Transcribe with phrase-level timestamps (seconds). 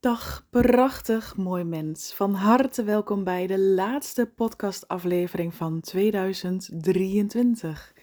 [0.00, 2.14] Dag, prachtig mooi mens.
[2.14, 7.94] Van harte welkom bij de laatste podcastaflevering van 2023.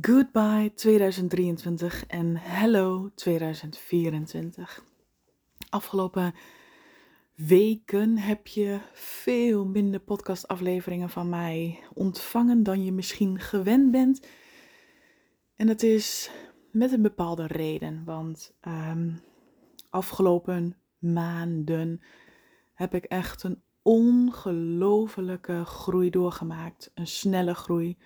[0.00, 4.84] Goodbye 2023 en hello 2024.
[5.70, 6.34] Afgelopen
[7.34, 14.26] weken heb je veel minder podcastafleveringen van mij ontvangen dan je misschien gewend bent.
[15.56, 16.30] En dat is
[16.70, 19.10] met een bepaalde reden, want ehm,
[19.94, 22.02] afgelopen maanden
[22.74, 26.90] heb ik echt een ongelofelijke groei doorgemaakt.
[26.94, 27.96] Een snelle groei.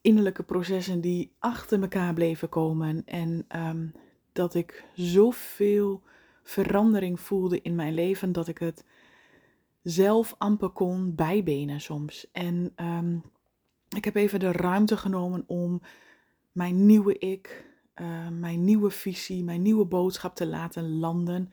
[0.00, 3.02] Innerlijke processen die achter elkaar bleven komen.
[3.04, 3.86] En ehm,
[4.32, 6.02] dat ik zoveel
[6.42, 8.84] verandering voelde in mijn leven dat ik het
[9.82, 12.30] zelf amper kon bijbenen soms.
[12.32, 13.16] En ehm,
[13.88, 15.80] ik heb even de ruimte genomen om
[16.52, 21.52] mijn nieuwe ik, uh, mijn nieuwe visie, mijn nieuwe boodschap te laten landen.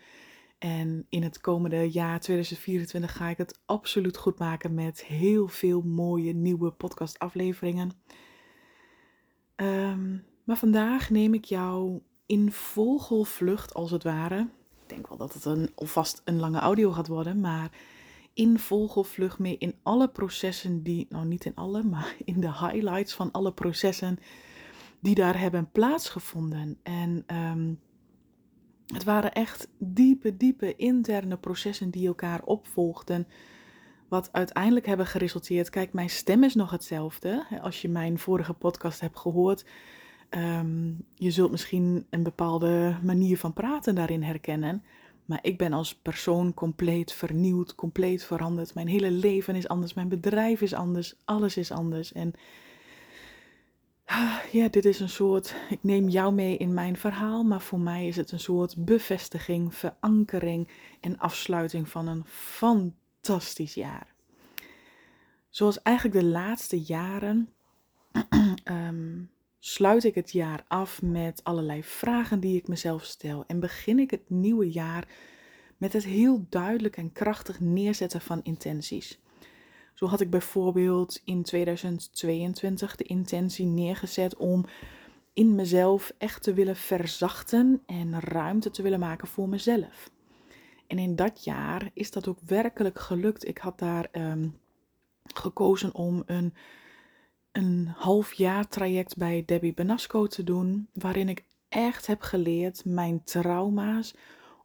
[0.57, 5.81] En in het komende jaar 2024 ga ik het absoluut goed maken met heel veel
[5.81, 7.91] mooie nieuwe podcastafleveringen.
[9.55, 14.39] Um, maar vandaag neem ik jou in vogelvlucht als het ware.
[14.83, 17.71] Ik denk wel dat het een, alvast een lange audio gaat worden, maar
[18.33, 23.13] in vogelvlucht mee in alle processen die, nou niet in alle, maar in de highlights
[23.13, 24.19] van alle processen
[25.01, 26.77] die daar hebben plaatsgevonden.
[26.83, 27.79] En um,
[28.93, 33.27] het waren echt diepe, diepe interne processen die elkaar opvolgden.
[34.07, 35.69] Wat uiteindelijk hebben geresulteerd.
[35.69, 37.45] Kijk, mijn stem is nog hetzelfde.
[37.61, 39.65] Als je mijn vorige podcast hebt gehoord.
[40.29, 44.83] Um, je zult misschien een bepaalde manier van praten daarin herkennen.
[45.25, 48.73] Maar ik ben als persoon compleet vernieuwd, compleet veranderd.
[48.73, 52.13] Mijn hele leven is anders, mijn bedrijf is anders, alles is anders.
[52.13, 52.33] En
[54.51, 58.07] ja, dit is een soort, ik neem jou mee in mijn verhaal, maar voor mij
[58.07, 60.67] is het een soort bevestiging, verankering
[60.99, 64.13] en afsluiting van een fantastisch jaar.
[65.49, 67.49] Zoals eigenlijk de laatste jaren
[68.63, 69.29] um,
[69.59, 74.11] sluit ik het jaar af met allerlei vragen die ik mezelf stel en begin ik
[74.11, 75.07] het nieuwe jaar
[75.77, 79.19] met het heel duidelijk en krachtig neerzetten van intenties.
[79.93, 84.65] Zo had ik bijvoorbeeld in 2022 de intentie neergezet om
[85.33, 90.11] in mezelf echt te willen verzachten en ruimte te willen maken voor mezelf.
[90.87, 93.47] En in dat jaar is dat ook werkelijk gelukt.
[93.47, 94.47] Ik had daar ehm,
[95.23, 96.53] gekozen om een,
[97.51, 103.23] een half jaar traject bij Debbie Benasco te doen, waarin ik echt heb geleerd mijn
[103.23, 104.15] trauma's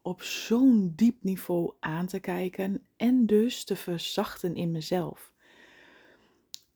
[0.07, 5.33] op zo'n diep niveau aan te kijken en dus te verzachten in mezelf.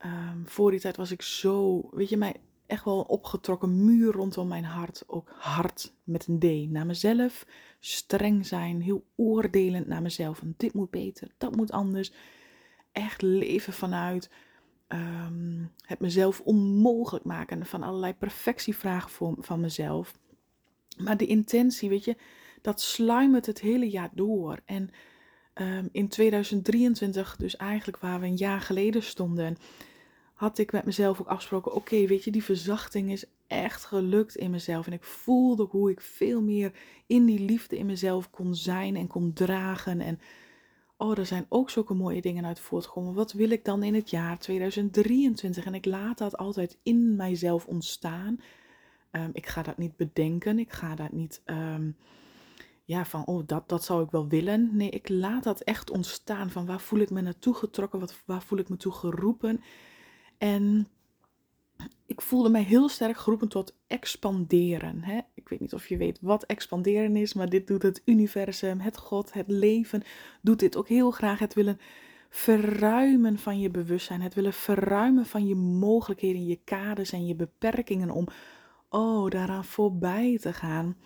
[0.04, 2.36] Um, voor die tijd was ik zo, weet je, mij
[2.66, 5.04] echt wel een opgetrokken muur rondom mijn hart.
[5.06, 7.46] Ook hard met een D naar mezelf.
[7.80, 10.42] Streng zijn, heel oordelend naar mezelf.
[10.42, 12.12] En dit moet beter, dat moet anders.
[12.92, 14.30] Echt leven vanuit
[14.88, 20.18] um, het mezelf onmogelijk maken van allerlei perfectievragen voor, van mezelf.
[20.96, 22.16] Maar de intentie, weet je,
[22.60, 24.60] dat sluimert het hele jaar door.
[24.64, 24.90] En
[25.54, 29.56] um, in 2023, dus eigenlijk waar we een jaar geleden stonden,
[30.34, 34.50] had ik met mezelf ook afgesproken: oké, weet je, die verzachting is echt gelukt in
[34.50, 34.86] mezelf.
[34.86, 36.72] En ik voelde hoe ik veel meer
[37.06, 40.00] in die liefde in mezelf kon zijn en kon dragen.
[40.00, 40.20] En
[40.96, 43.14] oh, er zijn ook zulke mooie dingen uit voortgekomen.
[43.14, 45.64] Wat wil ik dan in het jaar 2023?
[45.64, 48.40] En ik laat dat altijd in mijzelf ontstaan.
[49.12, 50.58] Um, ik ga dat niet bedenken.
[50.58, 51.42] Ik ga dat niet.
[51.46, 51.96] Um,
[52.90, 54.70] ja, van oh, dat, dat zou ik wel willen.
[54.72, 56.50] Nee, ik laat dat echt ontstaan.
[56.50, 58.00] Van waar voel ik me naartoe getrokken?
[58.00, 59.60] Wat, waar voel ik me toe geroepen?
[60.38, 60.88] En
[62.06, 65.02] ik voelde mij heel sterk geroepen tot expanderen.
[65.02, 65.20] Hè?
[65.34, 68.96] Ik weet niet of je weet wat expanderen is, maar dit doet het universum, het
[68.96, 70.02] God, het leven,
[70.40, 71.38] doet dit ook heel graag.
[71.38, 71.80] Het willen
[72.28, 78.10] verruimen van je bewustzijn, het willen verruimen van je mogelijkheden, je kaders en je beperkingen
[78.10, 78.26] om,
[78.88, 80.96] oh, daaraan voorbij te gaan.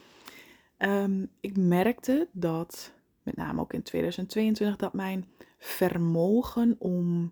[0.85, 5.27] Um, ik merkte dat, met name ook in 2022, dat mijn
[5.59, 7.31] vermogen om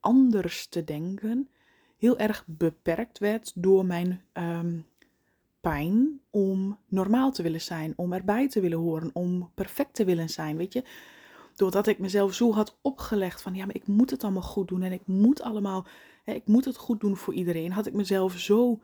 [0.00, 1.48] anders te denken
[1.96, 4.86] heel erg beperkt werd door mijn um,
[5.60, 10.28] pijn om normaal te willen zijn, om erbij te willen horen, om perfect te willen
[10.28, 10.84] zijn, weet je.
[11.54, 14.82] Doordat ik mezelf zo had opgelegd van ja, maar ik moet het allemaal goed doen
[14.82, 15.86] en ik moet allemaal,
[16.24, 18.80] hè, ik moet het goed doen voor iedereen, had ik mezelf zo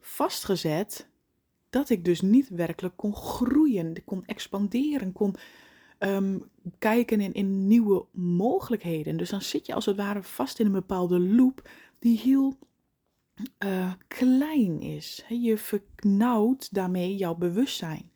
[0.00, 1.08] vastgezet
[1.78, 5.34] dat ik dus niet werkelijk kon groeien, kon expanderen, kon
[5.98, 6.42] um,
[6.78, 9.16] kijken in, in nieuwe mogelijkheden.
[9.16, 12.58] Dus dan zit je als het ware vast in een bepaalde loop die heel
[13.64, 15.24] uh, klein is.
[15.28, 18.10] Je verknauwt daarmee jouw bewustzijn.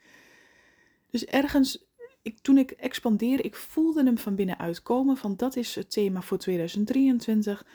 [1.10, 1.86] Dus ergens
[2.22, 5.16] ik, toen ik expandeerde, ik voelde hem van binnenuit komen.
[5.16, 7.66] Van dat is het thema voor 2023.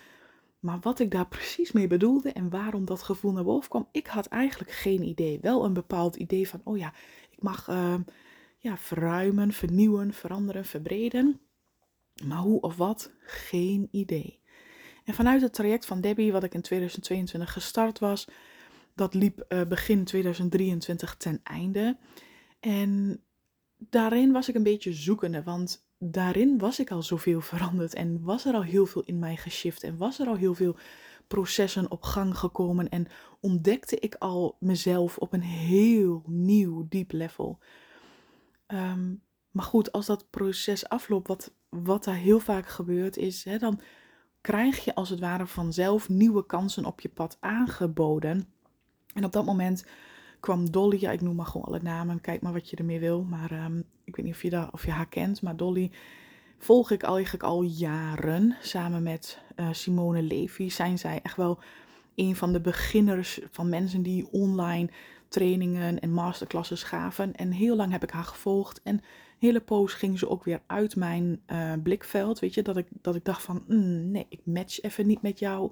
[0.67, 4.07] Maar wat ik daar precies mee bedoelde en waarom dat gevoel naar boven kwam, ik
[4.07, 5.39] had eigenlijk geen idee.
[5.41, 6.93] Wel een bepaald idee van, oh ja,
[7.29, 7.95] ik mag uh,
[8.57, 11.39] ja, verruimen, vernieuwen, veranderen, verbreden.
[12.25, 14.39] Maar hoe of wat, geen idee.
[15.03, 18.27] En vanuit het traject van Debbie, wat ik in 2022 gestart was,
[18.95, 21.97] dat liep uh, begin 2023 ten einde.
[22.59, 23.21] En
[23.77, 28.45] daarin was ik een beetje zoekende, want daarin was ik al zoveel veranderd en was
[28.45, 30.75] er al heel veel in mij geshift en was er al heel veel
[31.27, 33.07] processen op gang gekomen en
[33.39, 37.59] ontdekte ik al mezelf op een heel nieuw, diep level.
[38.67, 39.13] Ehm,
[39.51, 43.79] maar goed, als dat proces afloopt, wat, wat daar heel vaak gebeurt, is hè, dan
[44.41, 48.47] krijg je als het ware vanzelf nieuwe kansen op je pad aangeboden.
[49.13, 49.85] En op dat moment
[50.39, 53.23] kwam Dolly, ja, ik noem maar gewoon alle namen, kijk maar wat je ermee wil.
[53.23, 55.92] Maar um, ik weet niet of je, of je haar kent, maar Dolly
[56.57, 58.57] volg ik eigenlijk al jaren.
[58.62, 61.59] Samen met uh, Simone Levy zijn zij echt wel
[62.15, 64.89] een van de beginners van mensen die online
[65.27, 67.36] trainingen en masterclasses gaven.
[67.36, 68.81] En heel lang heb ik haar gevolgd.
[68.83, 69.01] En
[69.39, 72.39] hele poos ging ze ook weer uit mijn uh, blikveld.
[72.39, 75.39] Weet je, dat ik, dat ik dacht van, mm, nee, ik match even niet met
[75.39, 75.71] jou.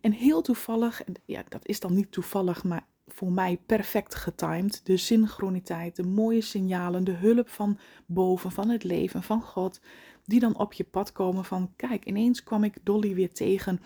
[0.00, 4.80] En heel toevallig, ja, dat is dan niet toevallig, maar voor mij perfect getimed.
[4.86, 9.80] De synchroniteit, de mooie signalen, de hulp van boven, van het leven, van God,
[10.24, 13.80] die dan op je pad komen van, kijk, ineens kwam ik Dolly weer tegen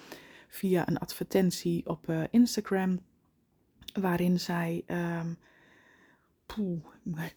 [0.49, 3.01] via een advertentie op uh, Instagram,
[4.01, 4.85] waarin zij,
[6.47, 6.85] poeh,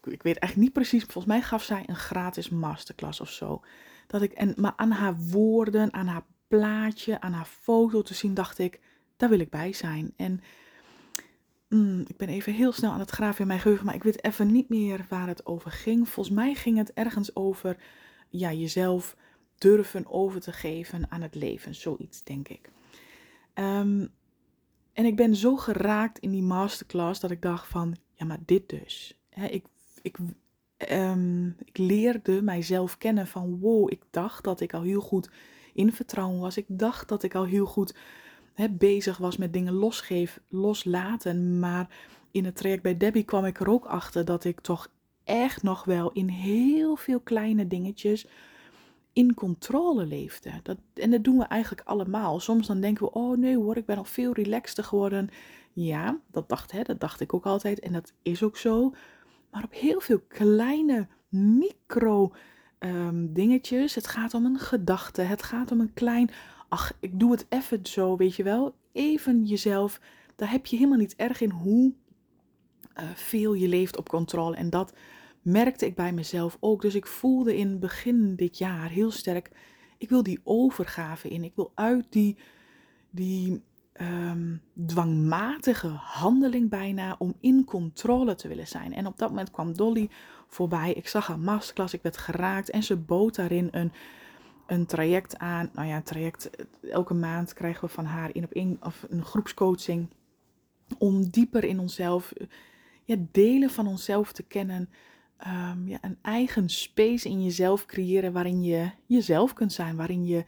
[0.04, 3.64] ik weet eigenlijk niet precies, volgens mij gaf zij een gratis masterclass of zo.
[4.08, 8.34] Dat ik, en, maar aan haar woorden, aan haar plaatje, aan haar foto te zien,
[8.34, 8.80] dacht ik,
[9.18, 10.14] daar wil ik bij zijn.
[10.16, 10.42] En
[11.74, 14.24] mm, ik ben even heel snel aan het graven in mijn geheugen, maar ik weet
[14.24, 16.10] even niet meer waar het over ging.
[16.10, 17.78] Volgens mij ging het ergens over
[18.30, 19.16] ja, jezelf
[19.58, 21.76] durven over te geven aan het leven.
[21.76, 22.70] Zoiets, denk ik.
[23.54, 24.12] Um,
[24.94, 28.70] en ik ben zo geraakt in die masterclass dat ik dacht van, ja, maar dit
[28.70, 29.20] dus.
[29.50, 29.66] ik,
[30.02, 30.18] ik,
[30.92, 35.30] um, ik leerde mijzelf kennen van, wow, ik dacht dat ik al heel goed
[35.74, 36.58] in vertrouwen was.
[36.58, 37.96] Ik dacht dat ik al heel goed
[38.72, 41.60] bezig was met dingen losgeven, loslaten.
[41.60, 41.88] Maar
[42.32, 44.88] in het traject bij Debbie kwam ik er ook achter dat ik toch
[45.24, 48.28] echt nog wel in heel veel kleine dingetjes
[49.14, 50.52] in controle leefde.
[50.64, 52.40] Dat, en dat doen we eigenlijk allemaal.
[52.40, 55.30] Soms dan denken we, oh nee hoor, ik ben al veel relaxter geworden.
[55.74, 58.94] Ja, dat dacht, hè, dat dacht ik ook altijd en dat is ook zo.
[59.52, 62.34] Maar op heel veel kleine micro
[62.80, 63.96] um, dingetjes.
[63.96, 65.22] Het gaat om een gedachte.
[65.22, 66.30] Het gaat om een klein.
[66.74, 68.76] Ach, ik doe het even zo, weet je wel.
[68.92, 70.00] Even jezelf.
[70.36, 71.94] Daar heb je helemaal niet erg in hoe
[73.00, 74.56] uh, veel je leeft op controle.
[74.56, 74.94] En dat
[75.42, 76.82] merkte ik bij mezelf ook.
[76.82, 79.52] Dus ik voelde in begin dit jaar heel sterk.
[79.98, 81.44] Ik wil die overgave in.
[81.44, 82.38] Ik wil uit die,
[83.10, 83.64] die
[84.02, 88.94] um, dwangmatige handeling bijna om in controle te willen zijn.
[88.94, 90.10] En op dat moment kwam Dolly
[90.48, 90.94] voorbij.
[90.94, 93.92] Ik zag haar masterclass, ik werd geraakt en ze bood daarin een,
[94.74, 95.70] een traject aan.
[95.74, 96.50] Nou ja, een traject.
[96.92, 100.08] Elke maand krijgen we van haar in op één of een groepscoaching
[100.98, 102.34] om dieper in onszelf,
[103.04, 104.90] ja, delen van onszelf te kennen.
[105.48, 110.46] Um, ja, een eigen space in jezelf creëren waarin je jezelf kunt zijn, waarin je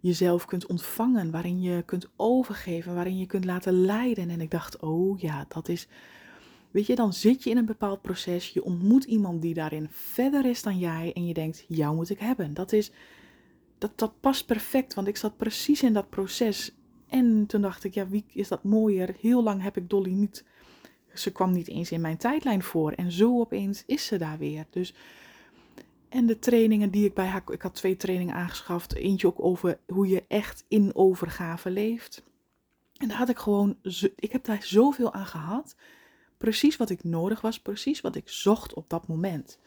[0.00, 4.30] jezelf kunt ontvangen, waarin je kunt overgeven, waarin je kunt laten leiden.
[4.30, 5.88] En ik dacht, oh ja, dat is.
[6.70, 10.44] Weet je, dan zit je in een bepaald proces, je ontmoet iemand die daarin verder
[10.44, 12.54] is dan jij en je denkt, jou moet ik hebben.
[12.54, 12.90] Dat is,
[13.82, 16.74] dat, dat past perfect, want ik zat precies in dat proces.
[17.08, 19.14] En toen dacht ik, ja, wie is dat mooier?
[19.20, 20.44] Heel lang heb ik Dolly niet,
[21.14, 22.92] ze kwam niet eens in mijn tijdlijn voor.
[22.92, 24.66] En zo opeens is ze daar weer.
[24.70, 24.94] Dus
[26.08, 27.42] en de trainingen die ik bij haar.
[27.46, 28.94] Ik had twee trainingen aangeschaft.
[28.94, 32.22] Eentje ook over hoe je echt in overgave leeft.
[32.96, 33.76] En daar had ik gewoon.
[34.16, 35.76] Ik heb daar zoveel aan gehad.
[36.36, 37.60] Precies wat ik nodig was.
[37.60, 39.58] Precies wat ik zocht op dat moment.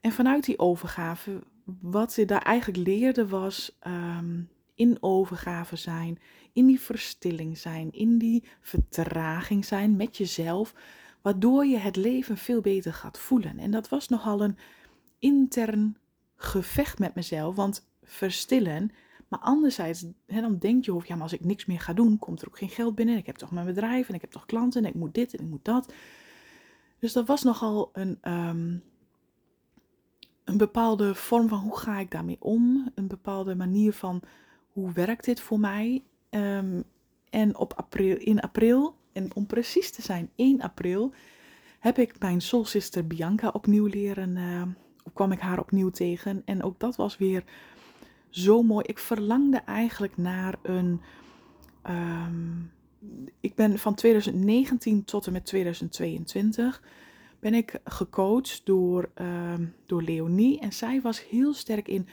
[0.00, 1.42] En vanuit die overgave.
[1.64, 3.78] Wat je daar eigenlijk leerde was.
[3.86, 6.18] Um, in overgave zijn.
[6.52, 7.92] In die verstilling zijn.
[7.92, 10.74] In die vertraging zijn met jezelf.
[11.22, 13.58] Waardoor je het leven veel beter gaat voelen.
[13.58, 14.58] En dat was nogal een
[15.18, 15.96] intern
[16.36, 17.56] gevecht met mezelf.
[17.56, 18.90] Want verstillen.
[19.28, 22.42] Maar anderzijds, dan denk je, of ja, maar als ik niks meer ga doen, komt
[22.42, 23.16] er ook geen geld binnen.
[23.16, 25.44] Ik heb toch mijn bedrijf en ik heb toch klanten en ik moet dit en
[25.44, 25.92] ik moet dat.
[26.98, 28.82] Dus dat was nogal een, um,
[30.44, 32.90] een bepaalde vorm van hoe ga ik daarmee om.
[32.94, 34.22] Een bepaalde manier van
[34.68, 36.02] hoe werkt dit voor mij.
[36.30, 36.84] Um,
[37.30, 41.12] en op april, in april, en om precies te zijn, 1 april,
[41.78, 44.62] heb ik mijn soul sister Bianca opnieuw leren uh,
[45.12, 46.42] kwam ik haar opnieuw tegen.
[46.44, 47.44] En ook dat was weer
[48.28, 48.84] zo mooi.
[48.86, 51.00] Ik verlangde eigenlijk naar een.
[51.82, 52.60] Ehm,
[53.40, 56.82] ik ben van 2019 tot en met 2022
[57.42, 59.54] ben ik gecoacht door, uh,
[59.86, 60.60] door Leonie.
[60.60, 62.06] En zij was heel sterk in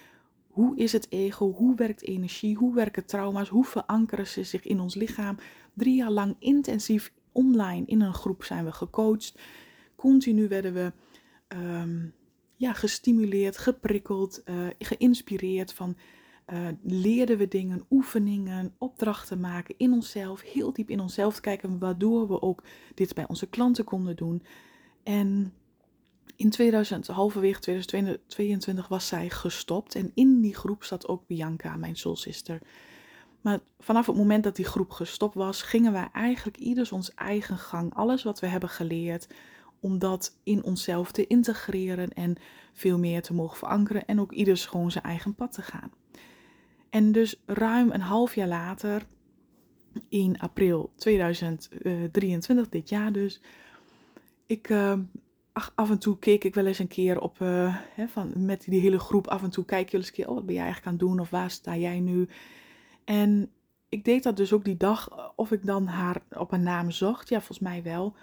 [0.48, 4.80] hoe is het ego, hoe werkt energie, hoe werken trauma's, hoe verankeren ze zich in
[4.80, 5.38] ons lichaam.
[5.74, 9.40] Drie jaar lang intensief online in een groep zijn we gecoacht.
[9.96, 10.92] Continu werden we
[11.48, 12.14] um,
[12.56, 15.96] ja, gestimuleerd, geprikkeld, uh, geïnspireerd van
[16.54, 22.28] uh, leerden we dingen, oefeningen, opdrachten maken in onszelf, heel diep in onszelf kijken, waardoor
[22.28, 22.64] we ook
[22.96, 24.44] dit bij onze klanten konden doen.
[25.10, 25.54] En
[26.36, 31.96] in 2000, halverwege 2022 was zij gestopt en in die groep zat ook Bianca, mijn
[31.96, 32.62] soulsister.
[33.42, 37.58] Maar vanaf het moment dat die groep gestopt was, gingen wij eigenlijk ieders ons eigen
[37.58, 37.94] gang.
[37.94, 39.28] Alles wat we hebben geleerd,
[39.80, 42.36] om dat in onszelf te integreren en
[42.74, 45.92] veel meer te mogen verankeren en ook ieders gewoon zijn eigen pad te gaan.
[46.90, 49.06] En dus ruim een half jaar later,
[50.10, 53.42] in april 2023, dit jaar dus,
[54.50, 54.94] ik, uh,
[55.76, 58.82] af en toe keek ik wel eens een keer op, uh, hè, van, met die
[58.82, 60.94] hele groep, af en toe kijk je eens een keer, oh, wat ben jij eigenlijk
[60.94, 62.28] aan het doen of waar sta jij nu?
[63.06, 63.52] En
[63.90, 67.30] ik deed dat dus ook die dag, of ik dan haar op een naam zocht,
[67.30, 68.16] ja, volgens mij wel.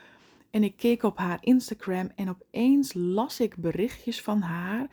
[0.51, 4.87] En ik keek op haar Instagram en opeens las ik berichtjes van haar.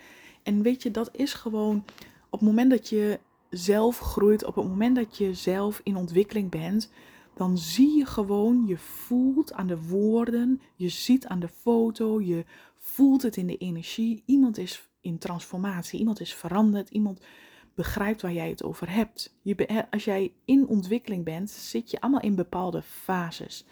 [0.44, 1.84] En weet je, dat is gewoon
[2.30, 6.50] op het moment dat je zelf groeit, op het moment dat je zelf in ontwikkeling
[6.50, 6.92] bent,
[7.34, 12.46] dan zie je gewoon, je voelt aan de woorden, je ziet aan de foto, je
[12.78, 14.24] voelt het in de energie.
[14.26, 17.22] Iemand is in transformatie, iemand is veranderd, iemand
[17.76, 19.36] begrijpt waar jij het over hebt.
[19.42, 23.66] Je, als jij in ontwikkeling bent, zit je allemaal in bepaalde fases.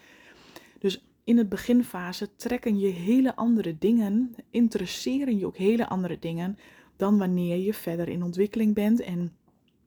[0.78, 6.58] Dus in het beginfase trekken je hele andere dingen, interesseren je ook hele andere dingen
[6.96, 9.36] dan wanneer je verder in ontwikkeling bent en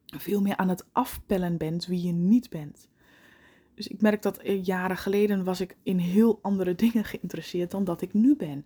[0.06, 2.88] veel meer aan het afpellen bent wie je niet bent.
[3.76, 7.84] Dus ik merk dat eh, jaren geleden was ik in heel andere dingen geïnteresseerd dan
[7.84, 8.66] dat ik nu ben.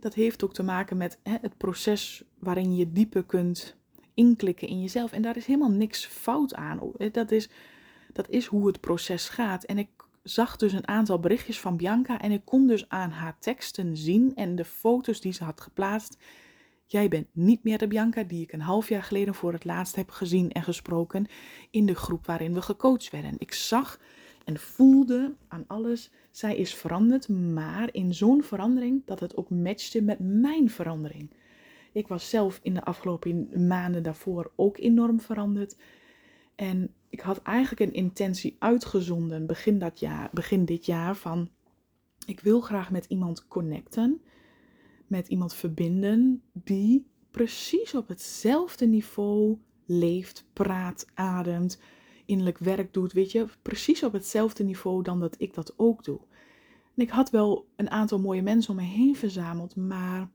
[0.00, 3.76] Dat heeft ook te maken met hè, het proces waarin je dieper kunt
[4.14, 5.12] inklikken in jezelf.
[5.12, 6.80] En daar is helemaal niks fout aan.
[6.98, 7.48] Eh, dat is,
[8.12, 9.64] dat is hoe het proces gaat.
[9.64, 9.88] En ik
[10.22, 14.32] zag dus een aantal berichtjes van Bianca en ik kon dus aan haar teksten zien
[14.34, 16.18] en de foto's die ze had geplaatst.
[16.86, 19.96] Jij bent niet meer de Bianca die ik een half jaar geleden voor het laatst
[19.96, 21.26] heb gezien en gesproken
[21.70, 23.34] in de groep waarin we gecoacht werden.
[23.38, 23.98] Ik zag
[24.46, 30.02] en voelde aan alles, zij is veranderd, maar in zo'n verandering dat het ook matchte
[30.02, 31.30] met mijn verandering.
[31.92, 35.76] Ik was zelf in de afgelopen maanden daarvoor ook enorm veranderd.
[36.54, 41.50] En ik had eigenlijk een intentie uitgezonden begin, dat jaar, begin dit jaar van
[42.26, 44.20] ik wil graag met iemand connecten,
[45.06, 51.80] met iemand verbinden die precies op hetzelfde niveau leeft, praat, ademt,
[52.26, 56.20] innerlijk werk doet, weet je, precies op hetzelfde niveau dan dat ik dat ook doe.
[56.94, 60.28] En ik had wel een aantal mooie mensen om me heen verzameld, maar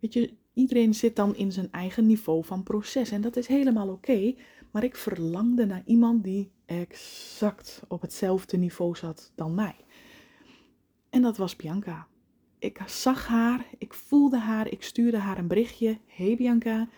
[0.00, 3.88] weet je, iedereen zit dan in zijn eigen niveau van proces en dat is helemaal
[3.88, 4.34] oké.
[4.70, 9.76] Maar ik verlangde naar iemand die exact op hetzelfde niveau zat dan mij.
[11.10, 12.06] En dat was Bianca.
[12.58, 15.98] Ik zag haar, ik voelde haar, ik stuurde haar een berichtje.
[16.06, 16.88] Hey Bianca,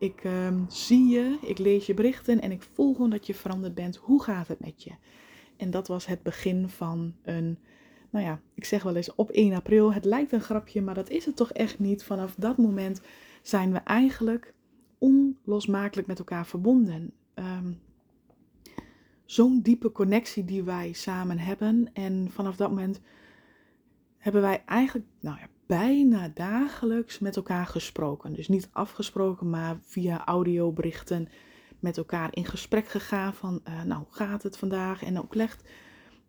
[0.00, 3.74] ik ehm, zie je, ik lees je berichten en ik voel gewoon dat je veranderd
[3.74, 3.96] bent.
[3.96, 4.90] Hoe gaat het met je?
[5.56, 7.58] En dat was het begin van een,
[8.10, 9.92] nou ja, ik zeg wel eens op 1 april.
[9.92, 12.04] Het lijkt een grapje, maar dat is het toch echt niet.
[12.04, 13.00] Vanaf dat moment
[13.42, 14.54] zijn we eigenlijk
[14.98, 17.12] onlosmakelijk met elkaar verbonden.
[17.34, 17.80] Um,
[19.24, 21.90] Zo'n diepe connectie die wij samen hebben.
[21.92, 23.00] En vanaf dat moment
[24.18, 28.32] hebben wij eigenlijk nou ja, bijna dagelijks met elkaar gesproken.
[28.32, 31.28] Dus niet afgesproken, maar via audioberichten
[31.78, 35.02] met elkaar in gesprek gegaan van, uh, nou, hoe gaat het vandaag?
[35.02, 35.68] En ook legt,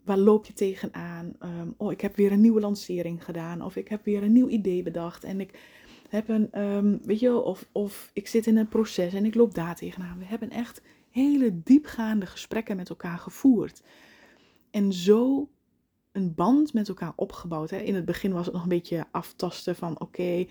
[0.03, 1.33] waar loop je tegenaan?
[1.43, 3.62] Um, oh, ik heb weer een nieuwe lancering gedaan.
[3.62, 5.24] Of ik heb weer een nieuw idee bedacht.
[5.24, 5.60] En ik
[6.10, 9.53] heb een, um, weet je, of, of ik zit in een proces en ik loop
[9.53, 10.17] daar tegenaan.
[10.17, 13.83] We hebben echt hele diepgaande gesprekken met elkaar gevoerd.
[14.71, 15.50] En zo
[16.12, 17.70] een band met elkaar opgebouwd.
[17.70, 17.77] Hè.
[17.77, 20.46] In het begin was het nog een beetje aftasten van oké,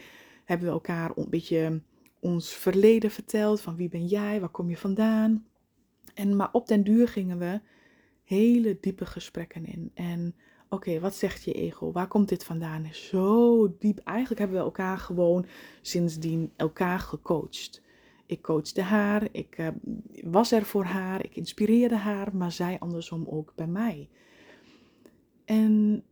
[0.45, 1.83] hebben we elkaar een beetje
[2.21, 3.61] ons verleden verteld.
[3.61, 5.47] Van wie ben jij, waar kom je vandaan.
[6.15, 7.61] En maar op den duur gingen we
[8.25, 9.91] hele diepe gesprekken in.
[9.95, 10.35] En
[10.69, 11.93] oké, wat zegt je ego?
[11.93, 12.89] Waar komt dit vandaan?
[12.93, 13.99] Zo diep.
[13.99, 15.47] Eigenlijk hebben we elkaar gewoon
[15.81, 17.83] sindsdien elkaar gecoacht.
[18.27, 19.69] Ik coachte haar, ik uh,
[20.25, 24.09] was er voor haar, ik inspireerde haar, maar zij andersom ook bij mij.
[25.51, 26.05] En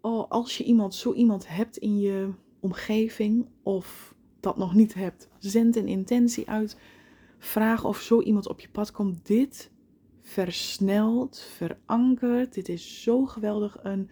[0.00, 5.28] oh, als je iemand, zo iemand hebt in je omgeving, of dat nog niet hebt,
[5.38, 6.78] zend een intentie uit.
[7.38, 9.26] Vraag of zo iemand op je pad komt.
[9.26, 9.70] Dit
[10.20, 12.54] versnelt, verankert.
[12.54, 14.10] Dit is zo geweldig een,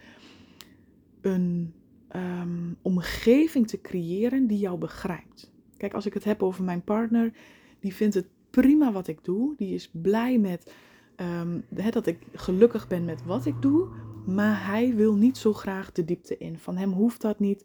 [1.20, 1.74] een
[2.08, 5.52] ehm, omgeving te creëren die jou begrijpt.
[5.76, 7.32] Kijk, als ik het heb over mijn partner,
[7.80, 9.54] die vindt het prima wat ik doe.
[9.56, 10.72] Die is blij met
[11.16, 13.88] um, dat ik gelukkig ben met wat ik doe.
[14.26, 16.58] Maar hij wil niet zo graag de diepte in.
[16.58, 17.64] Van hem hoeft dat niet.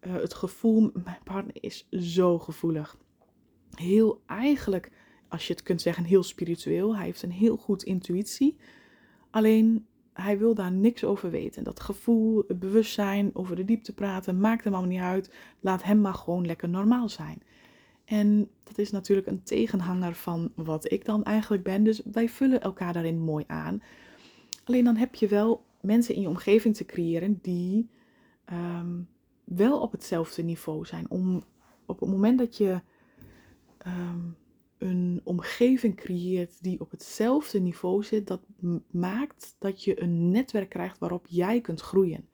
[0.00, 2.96] Uh, het gevoel, mijn partner is zo gevoelig.
[3.74, 4.90] Heel eigenlijk,
[5.28, 6.96] als je het kunt zeggen, heel spiritueel.
[6.96, 8.56] Hij heeft een heel goed intuïtie.
[9.30, 11.64] Alleen hij wil daar niks over weten.
[11.64, 15.32] Dat gevoel, het bewustzijn, over de diepte praten, maakt hem allemaal niet uit.
[15.60, 17.42] Laat hem maar gewoon lekker normaal zijn.
[18.04, 21.84] En dat is natuurlijk een tegenhanger van wat ik dan eigenlijk ben.
[21.84, 23.82] Dus wij vullen elkaar daarin mooi aan.
[24.64, 27.90] Alleen dan heb je wel mensen in je omgeving te creëren die
[28.44, 29.00] ehm,
[29.44, 31.10] wel op hetzelfde niveau zijn.
[31.10, 31.44] Om
[31.86, 32.80] op het moment dat je
[33.78, 34.20] ehm,
[34.78, 38.40] een omgeving creëert die op hetzelfde niveau zit, dat
[38.90, 42.28] maakt dat je een netwerk krijgt waarop jij kunt groeien.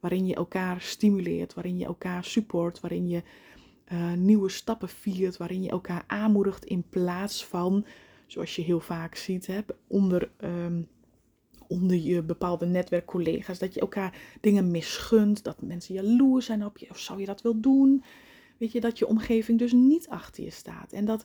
[0.00, 3.22] Waarin je elkaar stimuleert, waarin je elkaar support, waarin je
[3.92, 7.86] uh, nieuwe stappen viert, waarin je elkaar aanmoedigt in plaats van,
[8.26, 10.88] zoals je heel vaak ziet, hè, onder, um,
[11.68, 16.90] onder je bepaalde netwerkcollega's, dat je elkaar dingen misgunt, dat mensen jaloers zijn op je,
[16.90, 18.02] of zou je dat wel doen?
[18.58, 20.92] Weet je, dat je omgeving dus niet achter je staat.
[20.92, 21.24] En dat,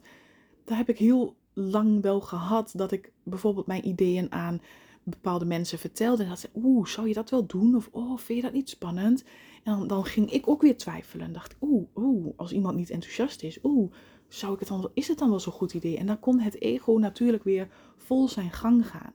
[0.63, 4.61] daar heb ik heel lang wel gehad, dat ik bijvoorbeeld mijn ideeën aan
[5.03, 6.23] bepaalde mensen vertelde.
[6.23, 7.75] En dat ze, oeh, zou je dat wel doen?
[7.75, 9.23] Of, oh, vind je dat niet spannend?
[9.63, 11.25] En dan, dan ging ik ook weer twijfelen.
[11.25, 13.91] En dacht oeh, oeh, als iemand niet enthousiast is, oeh,
[14.27, 15.97] zou ik het dan, is het dan wel zo'n goed idee?
[15.97, 19.13] En dan kon het ego natuurlijk weer vol zijn gang gaan.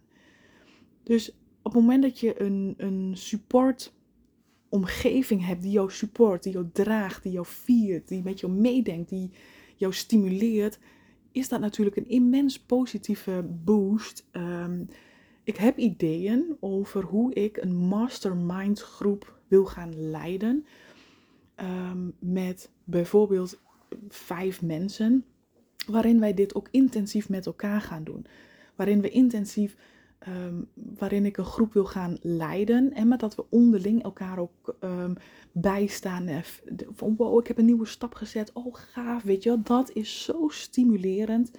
[1.09, 1.31] Dus
[1.63, 3.93] op het moment dat je een, een support
[4.69, 9.09] omgeving hebt die jou support, die jou draagt, die jou viert, die met jou meedenkt,
[9.09, 9.31] die
[9.77, 10.79] jou stimuleert,
[11.33, 14.29] is dat natuurlijk een immens positieve boost.
[14.33, 14.89] Um,
[15.45, 20.67] ik heb ideeën over hoe ik een mastermind groep wil gaan leiden.
[21.57, 23.61] Um, met bijvoorbeeld
[24.09, 25.25] vijf mensen.
[25.87, 28.27] Waarin wij dit ook intensief met elkaar gaan doen.
[28.77, 29.77] Waarin we intensief,
[30.29, 32.93] um, waarin ik een groep wil gaan leiden.
[32.93, 35.15] En met dat we onderling elkaar ook um,
[35.53, 36.29] bijstaan.
[36.93, 38.53] Van wow, ik heb een nieuwe stap gezet.
[38.53, 39.63] Oh gaaf, weet je wel.
[39.63, 41.51] Dat is zo stimulerend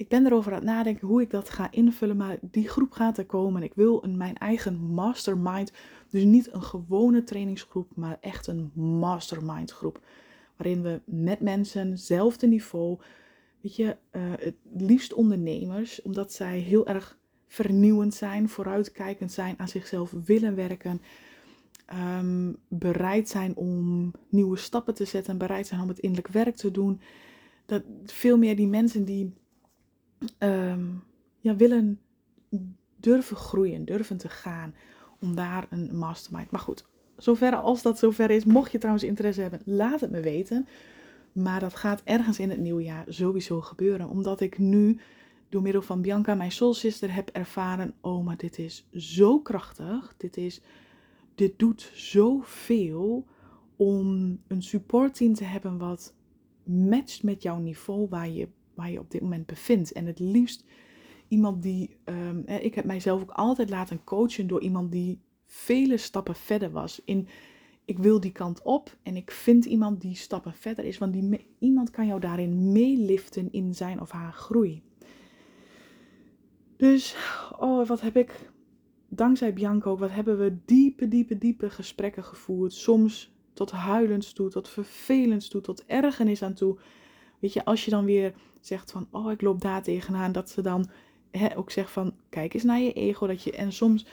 [0.00, 3.18] ik ben erover aan het nadenken hoe ik dat ga invullen, maar die groep gaat
[3.18, 3.62] er komen.
[3.62, 5.72] Ik wil een, mijn eigen mastermind,
[6.08, 10.00] dus niet een gewone trainingsgroep, maar echt een mastermind groep.
[10.56, 12.98] Waarin we met mensen, zelfde niveau,
[13.60, 17.18] weet je, uh, het liefst ondernemers, omdat zij heel erg
[17.50, 21.00] vernieuwend zijn, vooruitkijkend zijn, aan zichzelf willen werken.
[22.18, 26.70] Um, bereid zijn om nieuwe stappen te zetten, bereid zijn om het innerlijk werk te
[26.70, 27.00] doen.
[27.66, 29.34] Dat veel meer die mensen die
[30.38, 31.02] um,
[31.40, 32.00] ja, willen
[32.96, 34.74] durven groeien, durven te gaan
[35.20, 36.50] om daar een mastermind.
[36.50, 36.84] Maar goed,
[37.16, 40.66] zover als dat zover is, mocht je trouwens interesse hebben, laat het me weten.
[41.32, 45.00] Maar dat gaat ergens in het nieuwe jaar sowieso gebeuren, omdat ik nu
[45.50, 50.14] door middel van Bianca, mijn soul sister, heb ervaren: oh, maar dit is zo krachtig.
[50.16, 50.60] Dit, is,
[51.34, 53.26] dit doet zoveel
[53.76, 56.14] om een supportteam te hebben wat
[56.64, 59.92] matcht met jouw niveau waar je waar je op dit moment bevindt.
[59.92, 60.64] En het liefst
[61.28, 61.96] iemand die.
[62.04, 67.02] Um, ik heb mijzelf ook altijd laten coachen door iemand die vele stappen verder was.
[67.04, 67.28] In,
[67.84, 70.98] ik wil die kant op en ik vind iemand die stappen verder is.
[70.98, 74.82] Want die, iemand kan jou daarin meeliften in zijn of haar groei.
[76.80, 77.16] Dus,
[77.58, 78.50] oh, wat heb ik.
[79.08, 82.72] Dankzij Bianca ook, wat hebben we diepe, diepe, diepe gesprekken gevoerd.
[82.72, 86.78] Soms tot huilens toe, tot vervelens toe, tot ergernis aan toe.
[87.38, 90.62] Weet je, als je dan weer zegt van, oh, ik loop daar tegenaan, dat ze
[90.62, 90.90] dan
[91.30, 93.26] hè, ook zegt van, kijk eens naar je ego.
[93.26, 94.06] Dat je, en soms,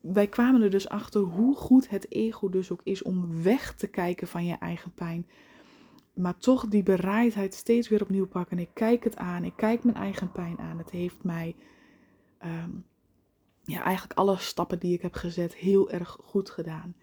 [0.00, 3.86] wij kwamen er dus achter hoe goed het ego dus ook is om weg te
[3.86, 5.26] kijken van je eigen pijn.
[6.14, 8.58] Maar toch die bereidheid steeds weer opnieuw pakken.
[8.58, 10.78] Ik kijk het aan, ik kijk mijn eigen pijn aan.
[10.78, 11.56] Het heeft mij,
[12.44, 12.70] ehm,
[13.62, 16.94] ja, eigenlijk alle stappen die ik heb gezet heel erg goed gedaan.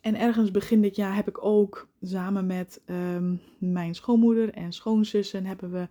[0.00, 5.46] En ergens begin dit jaar heb ik ook samen met ehm, mijn schoonmoeder en schoonzussen
[5.46, 5.88] hebben we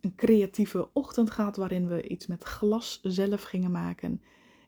[0.00, 4.22] een creatieve ochtend gehad waarin we iets met glas zelf gingen maken.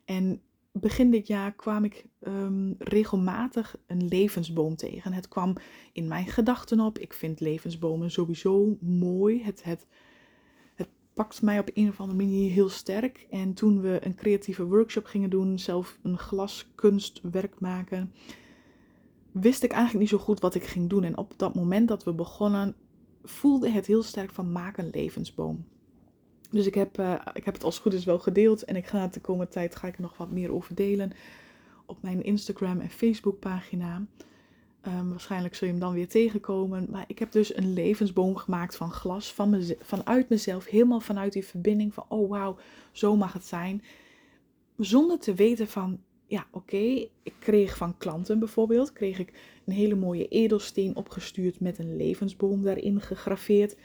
[0.05, 0.41] En
[0.71, 5.13] begin dit jaar kwam ik um, regelmatig een levensboom tegen.
[5.13, 5.55] Het kwam
[5.93, 6.97] in mijn gedachten op.
[6.97, 9.43] Ik vind levensbomen sowieso mooi.
[9.43, 9.87] Het, het
[11.13, 13.27] pakt mij op een of andere manier heel sterk.
[13.29, 18.11] En toen we een creatieve workshop gingen doen, zelf een glaskunstwerk maken
[19.33, 21.03] wist ik eigenlijk niet zo goed wat ik ging doen.
[21.03, 22.75] En op dat moment dat we begonnen,
[23.23, 25.65] voelde het heel sterk van maak een levensboom.
[26.49, 28.63] Dus ik heb, uh, ik heb het als goed is wel gedeeld.
[28.63, 31.11] En ik ga de komende tijd ga ik er nog wat meer over delen.
[31.85, 34.05] Op mijn Instagram en Facebook pagina.
[34.87, 36.87] Um, waarschijnlijk zul je hem dan weer tegenkomen.
[36.89, 39.33] Maar ik heb dus een levensboom gemaakt van glas.
[39.33, 40.65] Van mez vanuit mezelf.
[40.65, 42.57] Helemaal vanuit die verbinding van oh wauw,
[42.91, 43.83] zo mag het zijn.
[44.77, 47.07] Zonder te weten van ja oké.
[47.23, 48.93] Ik kreeg van klanten bijvoorbeeld.
[48.93, 49.33] Kreeg ik
[49.65, 53.75] een hele mooie edelsteen opgestuurd met een levensboom daarin gegraveerd.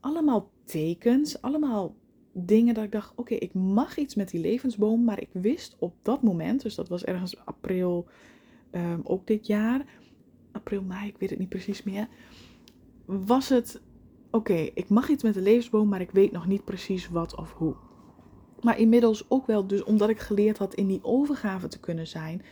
[0.00, 1.42] Allemaal tekens.
[1.42, 1.94] Allemaal
[2.32, 5.94] dingen dat ik dacht, oké, ik mag iets met die levensboom, maar ik wist op
[6.02, 8.06] dat moment, dus dat was ergens april
[8.72, 9.84] um, ook dit jaar,
[10.52, 12.08] april, mei, ik weet het niet precies meer,
[13.04, 13.80] was het,
[14.30, 17.52] oké, ik mag iets met de levensboom, maar ik weet nog niet precies wat of
[17.52, 17.74] hoe.
[18.60, 22.42] Maar inmiddels ook wel, dus omdat ik geleerd had in die overgave te kunnen zijn,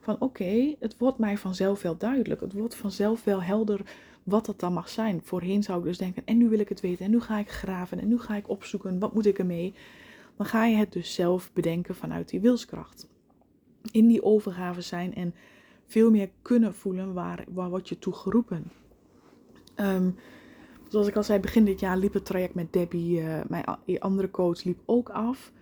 [0.00, 3.80] van oké, het wordt mij vanzelf wel duidelijk, het wordt vanzelf wel helder
[4.22, 5.20] wat dat dan mag zijn.
[5.24, 7.50] Voorheen zou ik dus denken, en nu wil ik het weten, en nu ga ik
[7.50, 9.74] graven, en nu ga ik opzoeken, wat moet ik ermee?
[10.36, 13.08] Dan ga je het dus zelf bedenken vanuit die wilskracht.
[13.90, 15.34] In die overgave zijn en
[15.88, 18.70] veel meer kunnen voelen waar, waar word je toe geroepen.
[19.76, 20.14] Um,
[20.88, 23.64] zoals ik al zei, begin dit jaar liep het traject met Debbie, uh, mijn
[23.98, 25.52] andere coach, liep ook af.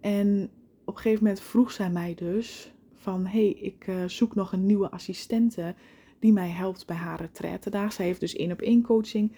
[0.00, 0.50] En
[0.84, 4.66] op een gegeven moment vroeg zij mij dus van, hey, ik uh, zoek nog een
[4.66, 5.74] nieuwe assistente
[6.18, 7.92] die mij helpt bij haar retraitedag.
[7.92, 9.32] Zij heeft dus één op één coaching.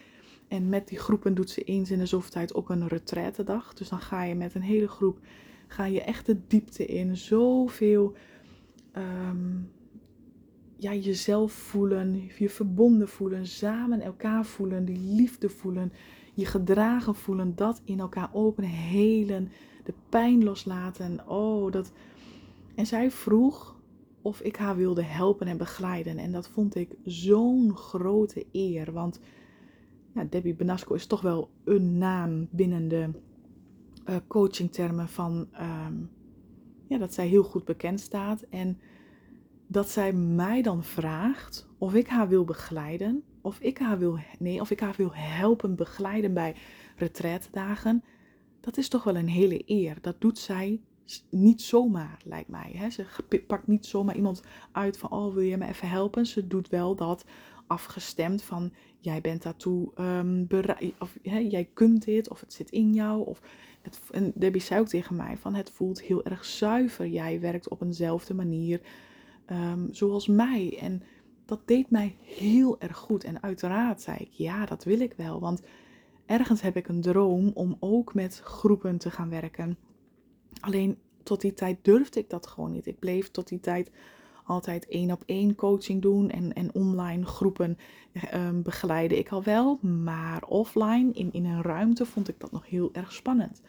[0.48, 3.74] En met die groepen doet ze eens in de zoveel tijd ook een retraitedag.
[3.74, 5.18] Dus dan ga je met een hele groep,
[5.66, 7.16] ga je echt de diepte in.
[7.16, 8.14] Zoveel
[8.96, 9.70] um,
[10.82, 15.92] ja, jezelf voelen, je verbonden voelen, samen elkaar voelen, die liefde voelen,
[16.34, 19.50] je gedragen voelen, dat in elkaar openen, helen,
[19.84, 21.28] de pijn loslaten.
[21.28, 21.92] Oh, dat.
[22.74, 23.80] En zij vroeg
[24.22, 26.18] of ik haar wilde helpen en begeleiden.
[26.18, 28.92] En dat vond ik zo'n grote eer.
[28.92, 29.20] Want
[30.14, 33.10] ja, Debbie Benasco is toch wel een naam binnen de
[34.08, 36.10] uh, coachingtermen van um,
[36.86, 38.42] ja, dat zij heel goed bekend staat.
[38.50, 38.78] En
[39.72, 43.22] dat zij mij dan vraagt of ik haar wil begeleiden.
[43.40, 46.54] Of ik haar wil, nee, of ik haar wil helpen begeleiden bij
[46.96, 48.04] retreatdagen.
[48.60, 49.96] Dat is toch wel een hele eer.
[50.00, 50.80] Dat doet zij
[51.30, 52.72] niet zomaar, lijkt mij.
[52.74, 52.90] Hè?
[52.90, 53.06] Ze
[53.46, 56.26] pakt niet zomaar iemand uit van, oh wil je me even helpen?
[56.26, 57.24] Ze doet wel dat
[57.66, 62.70] afgestemd van, jij bent daartoe um, bereid, of hè, jij kunt dit, of het zit
[62.70, 63.26] in jou.
[63.26, 63.40] Of
[63.82, 67.06] het, en Debbie zei ook tegen mij van, het voelt heel erg zuiver.
[67.06, 68.80] Jij werkt op eenzelfde manier
[69.52, 70.78] um, zoals mij.
[70.80, 71.02] En
[71.44, 73.24] dat deed mij heel erg goed.
[73.24, 75.40] En uiteraard zei ik, ja, dat wil ik wel.
[75.40, 75.62] Want
[76.26, 79.76] ergens heb ik een droom om ook met groepen te gaan werken
[80.60, 82.86] Alleen tot die tijd durfde ik dat gewoon niet.
[82.86, 83.90] Ik bleef tot die tijd
[84.44, 87.78] altijd één op één coaching doen en, en online groepen
[88.34, 89.78] um, begeleiden ik al wel.
[89.82, 93.62] Maar offline, in, in een ruimte, vond ik dat nog heel erg spannend.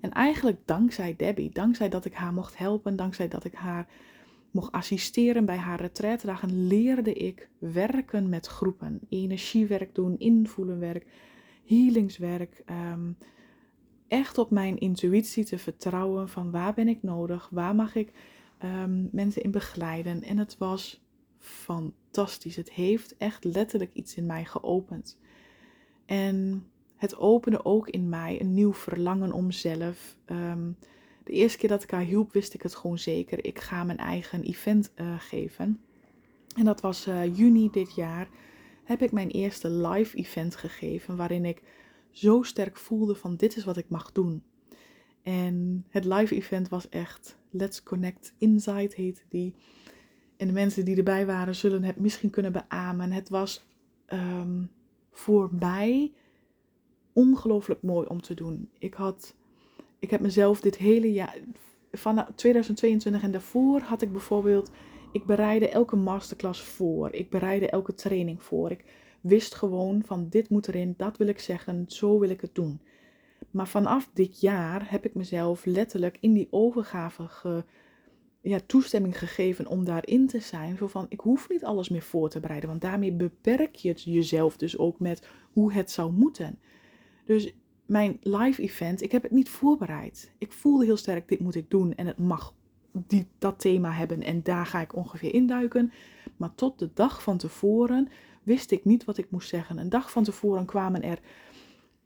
[0.00, 3.86] En eigenlijk dankzij Debbie, dankzij dat ik haar mocht helpen, dankzij dat ik haar
[4.50, 9.00] mocht assisteren bij haar retreatdagen, leerde ik werken met groepen.
[9.08, 11.06] Energiewerk doen, invoelenwerk,
[11.66, 12.62] healingswerk.
[12.70, 13.16] Um,
[14.08, 18.12] echt op mijn intuïtie te vertrouwen van waar ben ik nodig, waar mag ik
[18.64, 20.22] um, mensen in begeleiden.
[20.22, 21.04] En het was
[21.38, 22.56] fantastisch.
[22.56, 25.18] Het heeft echt letterlijk iets in mij geopend.
[26.06, 30.16] En het opende ook in mij een nieuw verlangen om zelf.
[30.26, 30.76] Um,
[31.30, 33.44] de eerste keer dat ik haar hielp, wist ik het gewoon zeker.
[33.44, 35.80] Ik ga mijn eigen event uh, geven.
[36.56, 38.28] En dat was uh, juni dit jaar.
[38.84, 41.16] Heb ik mijn eerste live event gegeven.
[41.16, 41.62] Waarin ik
[42.10, 44.42] zo sterk voelde van dit is wat ik mag doen.
[45.22, 49.54] En het live event was echt Let's Connect Inside heette die.
[50.36, 53.12] En de mensen die erbij waren zullen het misschien kunnen beamen.
[53.12, 53.66] Het was
[54.12, 54.70] um,
[55.12, 56.12] voor mij
[57.12, 58.68] ongelooflijk mooi om te doen.
[58.78, 59.34] Ik had,
[60.00, 61.36] ik heb mezelf dit hele jaar,
[61.92, 64.70] van 2022 en daarvoor had ik bijvoorbeeld,
[65.12, 67.12] ik bereidde elke masterclass voor.
[67.12, 68.70] Ik bereidde elke training voor.
[68.70, 68.84] Ik
[69.20, 72.80] wist gewoon van dit moet erin, dat wil ik zeggen, zo wil ik het doen.
[73.50, 77.64] Maar vanaf dit jaar heb ik mezelf letterlijk in die overgave ge,
[78.40, 80.76] ja, toestemming gegeven om daarin te zijn.
[80.76, 84.56] Zo van, ik hoef niet alles meer voor te bereiden, want daarmee beperk je jezelf
[84.56, 86.58] dus ook met hoe het zou moeten.
[87.24, 87.54] Dus
[87.90, 90.32] mijn live event, ik heb het niet voorbereid.
[90.38, 92.54] Ik voelde heel sterk, dit moet ik doen en het mag
[92.92, 95.92] die, dat thema hebben en daar ga ik ongeveer induiken.
[96.36, 98.08] Maar tot de dag van tevoren
[98.42, 99.78] wist ik niet wat ik moest zeggen.
[99.78, 101.18] Een dag van tevoren kwamen er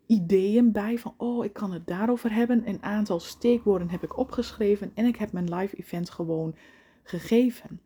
[0.06, 2.68] ideeën bij van, oh, ik kan het daarover hebben.
[2.68, 6.54] Een aantal steekwoorden heb ik opgeschreven en ik heb mijn live event gewoon
[7.02, 7.80] gegeven.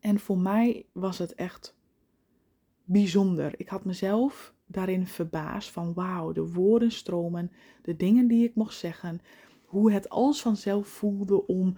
[0.00, 1.76] En voor mij was het echt
[2.84, 3.54] bijzonder.
[3.56, 7.50] Ik had mezelf daarin verbaasd van wauw, de woorden stromen,
[7.82, 9.20] de dingen die ik mocht zeggen,
[9.64, 11.76] hoe het alles vanzelf voelde om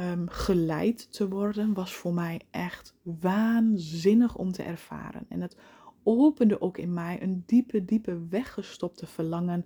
[0.00, 5.26] um, geleid te worden, was voor mij echt waanzinnig om te ervaren.
[5.28, 5.56] En het
[6.02, 9.64] opende ook in mij een diepe, diepe weggestopte verlangen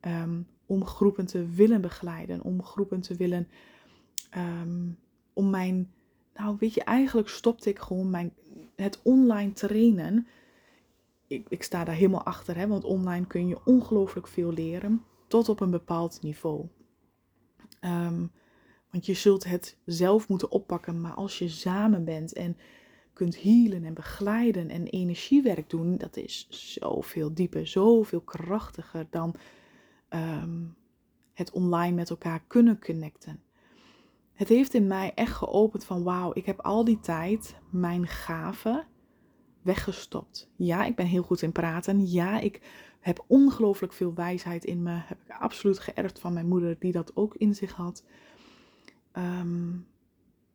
[0.00, 3.48] ehm, om groepen te willen begeleiden, om groepen te willen,
[4.30, 4.88] ehm,
[5.32, 5.90] om mijn,
[6.34, 8.32] nou weet je, eigenlijk stopte ik gewoon mijn,
[8.76, 10.26] het online trainen.
[11.26, 15.48] Ik, ik sta daar helemaal achter, hè, want online kun je ongelooflijk veel leren, tot
[15.48, 16.68] op een bepaald niveau.
[17.80, 18.30] Um,
[18.96, 21.00] want je zult het zelf moeten oppakken.
[21.00, 22.56] Maar als je samen bent en
[23.12, 26.46] kunt healen en begeleiden en energiewerk doen, dat is
[26.78, 29.34] zoveel dieper, zoveel krachtiger dan
[30.08, 30.64] ehm,
[31.32, 33.40] het online met elkaar kunnen connecten.
[34.32, 38.86] Het heeft in mij echt geopend van wauw, ik heb al die tijd mijn gaven
[39.66, 40.50] weggestopt.
[40.56, 42.10] Ja, ik ben heel goed in praten.
[42.10, 42.60] Ja, ik
[43.00, 44.90] heb ongelooflijk veel wijsheid in me.
[44.92, 48.04] Heb ik absoluut geërfd van mijn moeder, die dat ook in zich had.
[49.12, 49.72] Ehm,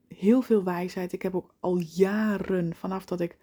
[0.08, 1.14] heel veel wijsheid.
[1.14, 3.38] Ik heb ook al jaren, vanaf dat ik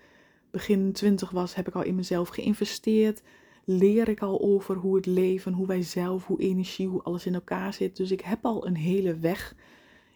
[0.51, 3.23] begin twintig was, heb ik al in mezelf geïnvesteerd.
[3.65, 7.35] Leer ik al over hoe het leven, hoe wij zelf, hoe energie, hoe alles in
[7.35, 7.97] elkaar zit.
[7.97, 9.55] Dus ik heb al een hele weg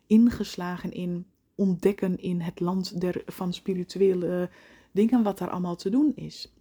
[0.06, 4.50] ingeslagen in ontdekken in het land der, van spirituele
[4.92, 6.52] dingen, wat daar allemaal te doen is.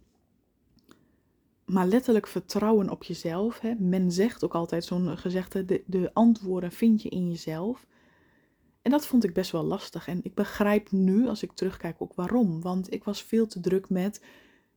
[1.64, 3.60] Maar letterlijk vertrouwen op jezelf.
[3.60, 3.74] Hè.
[3.78, 7.86] Men zegt ook altijd zo'n gezegde, de, de antwoorden vind je in jezelf.
[8.82, 10.08] En dat vond ik best wel lastig.
[10.08, 12.60] En ik begrijp nu, als ik terugkijk, ook waarom.
[12.60, 14.24] Want ik was veel te druk met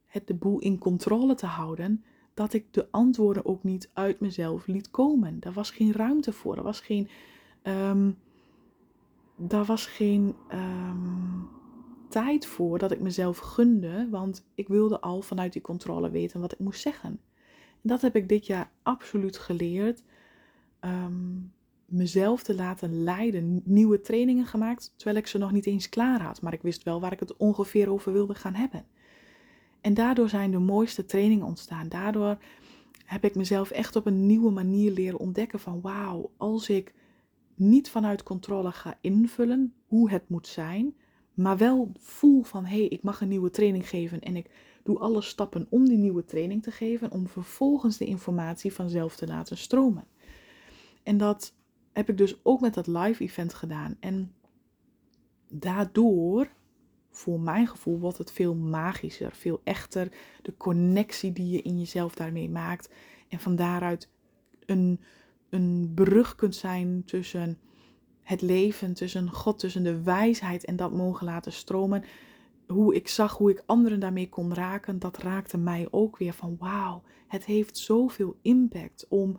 [0.06, 2.04] het de boel in controle te houden.
[2.34, 5.40] Dat ik de antwoorden ook niet uit mezelf liet komen.
[5.40, 6.58] Daar was geen ruimte voor.
[6.58, 7.10] Er was geen.
[7.64, 8.18] Um,
[9.36, 11.40] daar was geen ehm,
[12.22, 14.08] tijd voor dat ik mezelf gunde.
[14.10, 17.10] Want ik wilde al vanuit die controle weten wat ik moest zeggen.
[17.10, 17.20] En
[17.82, 20.04] dat heb ik dit jaar absoluut geleerd.
[20.82, 21.54] Um,
[21.86, 23.62] mezelf te laten leiden.
[23.66, 26.42] Nieuwe trainingen gemaakt, terwijl ik ze nog niet eens klaar had.
[26.42, 28.86] Maar ik wist wel waar ik het ongeveer over wilde gaan hebben.
[29.82, 31.90] En daardoor zijn de mooiste trainingen ontstaan.
[31.90, 32.38] Daardoor
[33.06, 36.94] heb ik mezelf echt op een nieuwe manier leren ontdekken van wauw, als ik
[37.56, 40.96] niet vanuit controle ga invullen hoe het moet zijn,
[41.36, 44.50] maar wel voel van hé, hey, ik mag een nieuwe training geven en ik
[44.84, 49.28] doe alle stappen om die nieuwe training te geven, om vervolgens de informatie vanzelf te
[49.28, 50.08] laten stromen.
[51.04, 51.54] En dat
[51.94, 53.98] heb ik dus ook met dat live event gedaan.
[54.00, 54.34] En
[55.48, 56.50] daardoor,
[57.10, 60.12] voor mijn gevoel, wordt het veel magischer, veel echter.
[60.42, 62.90] De connectie die je in jezelf daarmee maakt.
[63.28, 64.10] En van daaruit
[64.66, 65.00] een,
[65.50, 67.58] een brug kunt zijn tussen
[68.26, 72.04] het leven, tussen God, tussen de wijsheid en dat mogen laten stromen.
[72.68, 76.56] Hoe ik zag hoe ik anderen daarmee kon raken, dat raakte mij ook weer van
[76.60, 79.38] wauw, het heeft zoveel impact om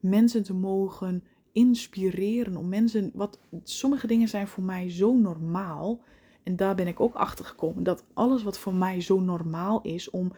[0.00, 3.10] mensen te mogen inspireren om mensen.
[3.14, 6.00] Wat sommige dingen zijn voor mij zo normaal.
[6.42, 7.82] En daar ben ik ook achter gekomen.
[7.82, 10.32] Dat alles wat voor mij zo normaal is om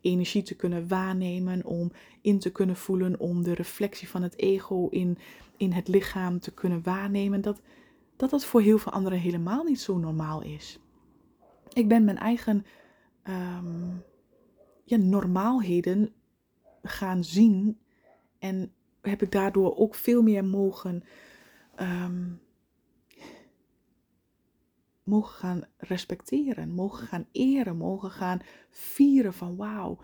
[0.00, 4.88] energie te kunnen waarnemen, om in te kunnen voelen, om de reflectie van het ego
[4.88, 5.18] in,
[5.56, 7.60] in het lichaam te kunnen waarnemen, dat,
[8.16, 10.78] dat dat voor heel veel anderen helemaal niet zo normaal is.
[11.72, 12.64] Ik ben mijn eigen
[13.24, 14.02] um,
[14.84, 16.12] ja, normaalheden
[16.82, 17.78] gaan zien
[18.38, 21.04] en heb ik daardoor ook veel meer mogen,
[21.80, 22.40] um,
[25.08, 28.40] mogen gaan respecteren, mogen gaan eren, mogen gaan
[28.70, 29.98] vieren van wauw,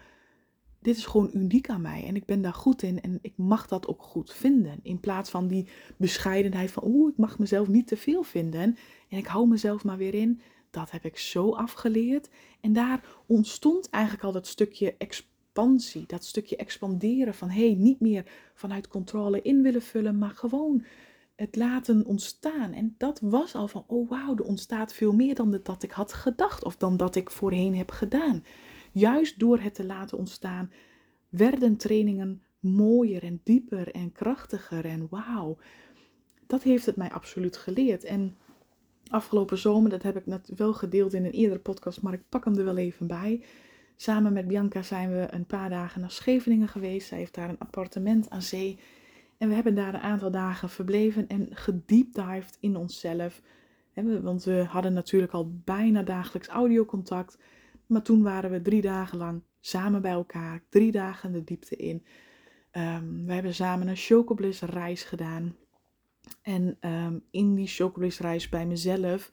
[0.85, 3.67] dit is gewoon uniek aan mij en ik ben daar goed in en ik mag
[3.67, 4.81] dat ook goed vinden.
[4.83, 8.77] In plaats van die bescheidenheid van oeh, ik mag mezelf niet te veel vinden
[9.09, 10.41] en ik hou mezelf maar weer in.
[10.71, 12.31] Dat heb ik zo afgeleerd.
[12.61, 18.01] En daar ontstond eigenlijk al dat stukje expansie, dat stukje expanderen van hé, hey, niet
[18.01, 20.85] meer vanuit controle in willen vullen, maar gewoon
[21.35, 22.73] het laten ontstaan.
[22.73, 26.13] En dat was al van, oh wauw, er ontstaat veel meer dan dat ik had
[26.13, 28.45] gedacht of dan dat ik voorheen heb gedaan.
[28.93, 30.73] Juist door het te laten ontstaan,
[31.29, 35.57] werden trainingen mooier en dieper en krachtiger en wauw.
[36.47, 38.05] Dat heeft het mij absoluut geleerd.
[38.05, 38.37] En
[39.09, 42.45] afgelopen zomer, dat heb ik net wel gedeeld in een eerdere podcast, maar ik pak
[42.45, 43.45] hem er wel even bij.
[43.97, 47.09] Samen met Bianca zijn we een paar dagen naar Scheveningen geweest.
[47.09, 48.79] Zij heeft daar een appartement aan zee.
[49.39, 53.41] En we hebben daar een aantal dagen verbleven en gediepdived in onszelf.
[54.23, 57.39] Want we hadden natuurlijk al bijna dagelijks audiocontact.
[57.87, 60.63] Maar toen waren we drie dagen lang samen bij elkaar.
[60.69, 62.05] Drie dagen de diepte in.
[62.73, 65.57] Um, we hebben samen een chocobliss reis gedaan.
[66.43, 69.33] En um, in die chocobliss reis bij mezelf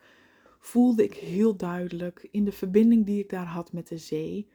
[0.60, 4.52] voelde ik heel duidelijk in de verbinding die ik daar had met de zee.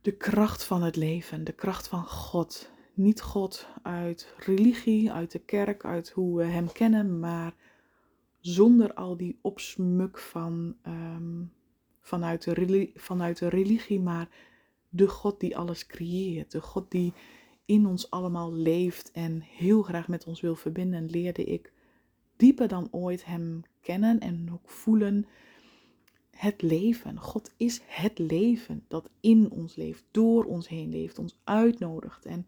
[0.00, 2.72] De kracht van het leven, de kracht van God.
[2.94, 7.54] Niet God uit religie, uit de kerk, uit hoe we Hem kennen, maar
[8.40, 11.42] zonder al die opsmuk van, ehm,
[12.00, 14.28] vanuit, de vanuit de religie, maar
[14.88, 17.12] de God die alles creëert, de God die
[17.64, 21.72] in ons allemaal leeft en heel graag met ons wil verbinden, leerde ik
[22.36, 25.26] dieper dan ooit Hem kennen en ook voelen.
[26.30, 27.18] Het leven.
[27.18, 32.24] God is het leven dat in ons leeft, door ons heen leeft, ons uitnodigt.
[32.24, 32.46] En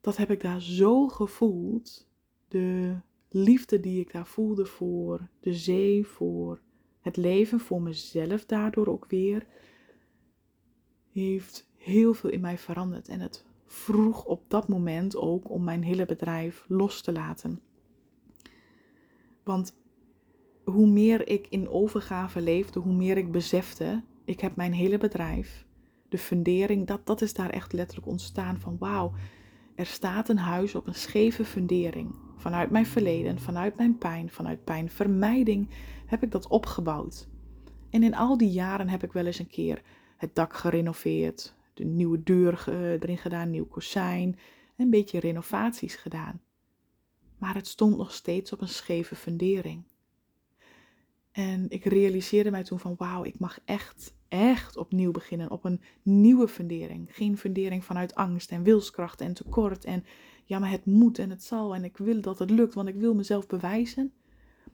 [0.00, 2.08] dat heb ik daar zo gevoeld.
[2.48, 2.96] De
[3.28, 6.60] liefde die ik daar voelde voor de zee, voor
[7.00, 9.46] het leven, voor mezelf daardoor ook weer,
[11.12, 13.08] heeft heel veel in mij veranderd.
[13.08, 17.60] En het vroeg op dat moment ook om mijn hele bedrijf los te laten.
[19.42, 19.76] Want
[20.64, 25.66] hoe meer ik in overgave leefde, hoe meer ik besefte, ik heb mijn hele bedrijf,
[26.08, 29.12] de fundering, dat, dat is daar echt letterlijk ontstaan van wauw,
[29.78, 32.14] er staat een huis op een scheve fundering.
[32.36, 35.68] Vanuit mijn verleden, vanuit mijn pijn, vanuit pijnvermijding
[36.06, 37.28] heb ik dat opgebouwd.
[37.90, 39.82] En in al die jaren heb ik wel eens een keer
[40.16, 44.38] het dak gerenoveerd, de nieuwe deur erin gedaan, nieuw kozijn,
[44.76, 46.40] een beetje renovaties gedaan.
[47.36, 49.84] Maar het stond nog steeds op een scheve fundering.
[51.32, 55.80] En ik realiseerde mij toen van wauw, ik mag echt, echt opnieuw beginnen op een
[56.02, 57.16] nieuwe fundering.
[57.16, 60.04] Geen fundering vanuit angst en wilskracht en tekort en
[60.44, 62.94] ja, maar het moet en het zal en ik wil dat het lukt, want ik
[62.94, 64.12] wil mezelf bewijzen.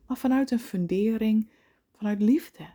[0.07, 1.51] Maar vanuit een fundering,
[1.97, 2.67] vanuit liefde.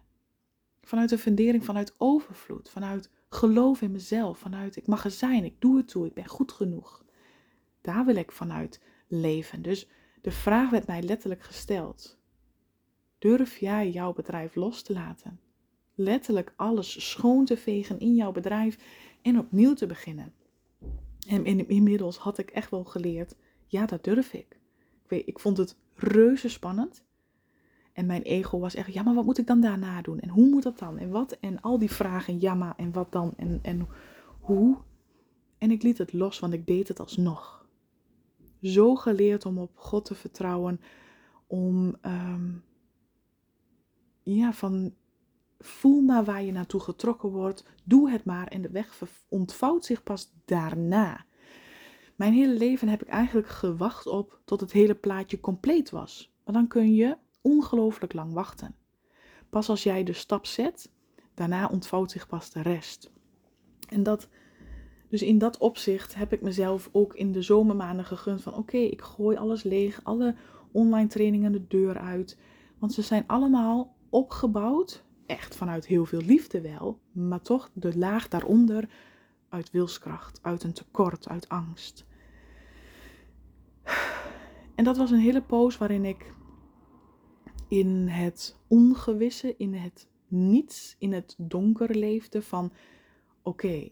[0.81, 5.55] Vanuit een fundering vanuit overvloed, vanuit geloof in mezelf, vanuit ik mag er zijn, ik
[5.61, 7.05] doe het toe, ik ben goed genoeg.
[7.81, 9.61] Daar wil ik vanuit leven.
[9.61, 9.87] Dus
[10.21, 12.17] de vraag werd mij letterlijk gesteld.
[13.19, 15.39] Durf jij jouw bedrijf los te laten?
[16.01, 18.77] Letterlijk alles schoon te vegen in jouw bedrijf
[19.21, 20.33] en opnieuw te beginnen.
[21.27, 23.35] En inmiddels had ik echt wel geleerd,
[23.65, 24.59] ja, dat durf ik.
[25.03, 27.03] Ik, weet, ik vond het reuze spannend.
[27.93, 30.19] En mijn ego was echt, ja, maar wat moet ik dan daarna doen?
[30.19, 30.97] En hoe moet dat dan?
[30.97, 31.31] En wat?
[31.39, 33.33] En al die vragen, ja, maar en wat dan?
[33.37, 33.87] En, en
[34.39, 34.77] hoe?
[35.57, 37.67] En ik liet het los, want ik deed het alsnog.
[38.61, 40.81] Zo geleerd om op God te vertrouwen,
[41.47, 42.51] om ehm,
[44.23, 44.93] ja, van
[45.59, 50.03] voel maar waar je naartoe getrokken wordt, doe het maar en de weg ontvouwt zich
[50.03, 51.25] pas daarna.
[52.15, 56.33] Mijn hele leven heb ik eigenlijk gewacht op tot het hele plaatje compleet was.
[56.45, 58.75] Maar dan kun je ongelooflijk lang wachten.
[59.49, 60.91] Pas als jij de stap zet,
[61.33, 63.11] daarna ontvouwt zich pas de rest.
[63.89, 64.27] En dat,
[65.09, 69.01] dus in dat opzicht heb ik mezelf ook in de zomermaanden gegund van oké, ik
[69.01, 70.35] gooi alles leeg, alle
[70.71, 72.37] online trainingen de deur uit.
[72.77, 78.27] Want ze zijn allemaal opgebouwd, echt vanuit heel veel liefde wel, maar toch de laag
[78.27, 78.89] daaronder
[79.49, 82.05] uit wilskracht, uit een tekort, uit angst.
[84.75, 86.33] En dat was een hele poos waarin ik
[87.67, 92.71] in het ongewisse, in het niets, in het donker leefde van
[93.43, 93.89] oké,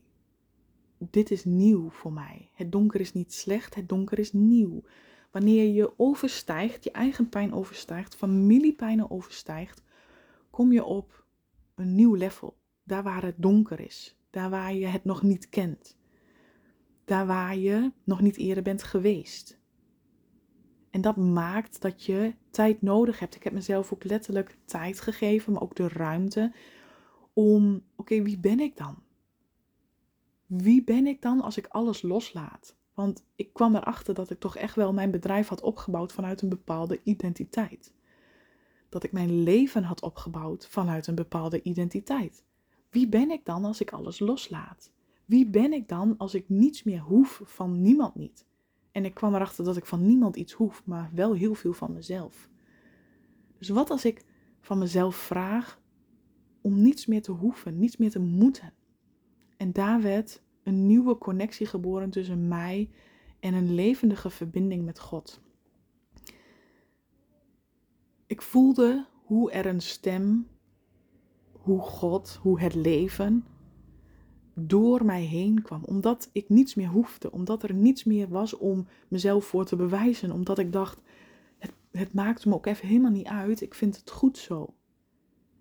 [0.97, 2.49] dit is nieuw voor mij.
[2.53, 4.83] Het donker is niet slecht, het donker is nieuw.
[5.31, 9.83] Wanneer je overstijgt, je eigen pijn overstijgt, familiepijnen overstijgt,
[10.49, 11.25] kom je op
[11.77, 12.57] een nieuw level.
[12.83, 14.17] Daar waar het donker is.
[14.29, 15.97] Daar waar je het nog niet kent.
[17.05, 19.59] Daar waar je nog niet eerder bent geweest.
[20.89, 23.35] En dat maakt dat je tijd nodig hebt.
[23.35, 26.53] Ik heb mezelf ook letterlijk tijd gegeven, maar ook de ruimte
[27.33, 29.03] om, oké, wie ben ik dan?
[30.45, 32.75] Wie ben ik dan als ik alles loslaat?
[32.93, 36.49] Want ik kwam erachter dat ik toch echt wel mijn bedrijf had opgebouwd vanuit een
[36.49, 37.93] bepaalde identiteit
[38.89, 42.43] dat ik mijn leven had opgebouwd vanuit een bepaalde identiteit.
[42.89, 44.91] Wie ben ik dan als ik alles loslaat?
[45.25, 48.45] Wie ben ik dan als ik niets meer hoef van niemand niet?
[48.91, 51.93] En ik kwam erachter dat ik van niemand iets hoef, maar wel heel veel van
[51.93, 52.49] mezelf.
[53.57, 54.25] Dus wat als ik
[54.61, 55.81] van mezelf vraag
[56.61, 58.73] om niets meer te hoeven, niets meer te moeten?
[59.57, 62.89] En daar werd een nieuwe connectie geboren tussen mij
[63.39, 65.41] en een levendige verbinding met God
[68.27, 70.47] ik voelde hoe er een stem,
[71.51, 73.45] hoe God, hoe het leven
[74.53, 75.83] door mij heen kwam.
[75.83, 80.31] Omdat ik niets meer hoefde, omdat er niets meer was om mezelf voor te bewijzen.
[80.31, 81.01] Omdat ik dacht,
[81.57, 84.73] het, het maakt me ook even helemaal niet uit, ik vind het goed zo.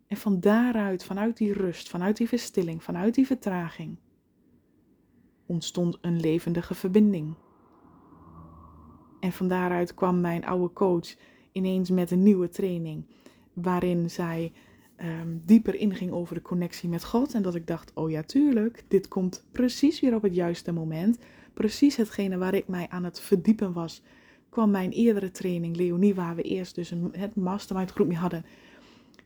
[0.07, 3.99] En van daaruit, vanuit die rust, vanuit die verstilling, vanuit die vertraging,
[5.47, 7.35] ontstond een levendige verbinding.
[9.21, 11.17] En van daaruit kwam mijn oude coach
[11.57, 13.05] ineens met een nieuwe training.
[13.53, 14.53] waarin zij
[15.01, 17.35] um, dieper inging over de connectie met God.
[17.35, 21.19] En dat ik dacht, oh ja, tuurlijk, dit komt precies weer op het juiste moment.
[21.55, 24.03] Precies hetgene waar ik mij aan het verdiepen was,
[24.49, 28.45] kwam mijn eerdere training, Leonie, waar we eerst dus een, het mastermind groep mee hadden,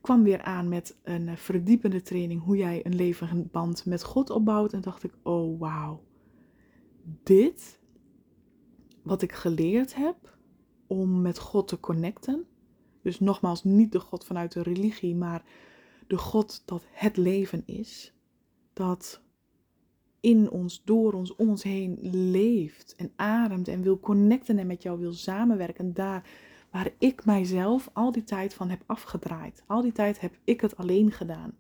[0.01, 4.31] kwam weer aan met een eh, verdiepende training, hoe jij een levend band met God
[4.31, 4.73] opbouwt.
[4.73, 6.03] En dacht ik, oh wauw,
[7.23, 7.79] dit,
[9.03, 10.39] wat ik geleerd heb
[10.91, 12.47] om met God te connecten,
[13.03, 15.45] dus nogmaals, niet de God vanuit de religie, maar
[16.07, 18.15] de God dat het leven is.
[18.73, 19.21] Dat
[20.21, 21.99] in ons, door ons, om ons heen
[22.31, 25.95] leeft en ademt en wil connecten en met jou wil samenwerken.
[25.95, 26.29] Daar
[26.71, 29.63] waar ik mijzelf al die tijd van heb afgedraaid.
[29.67, 31.53] Al die tijd heb ik het alleen gedaan.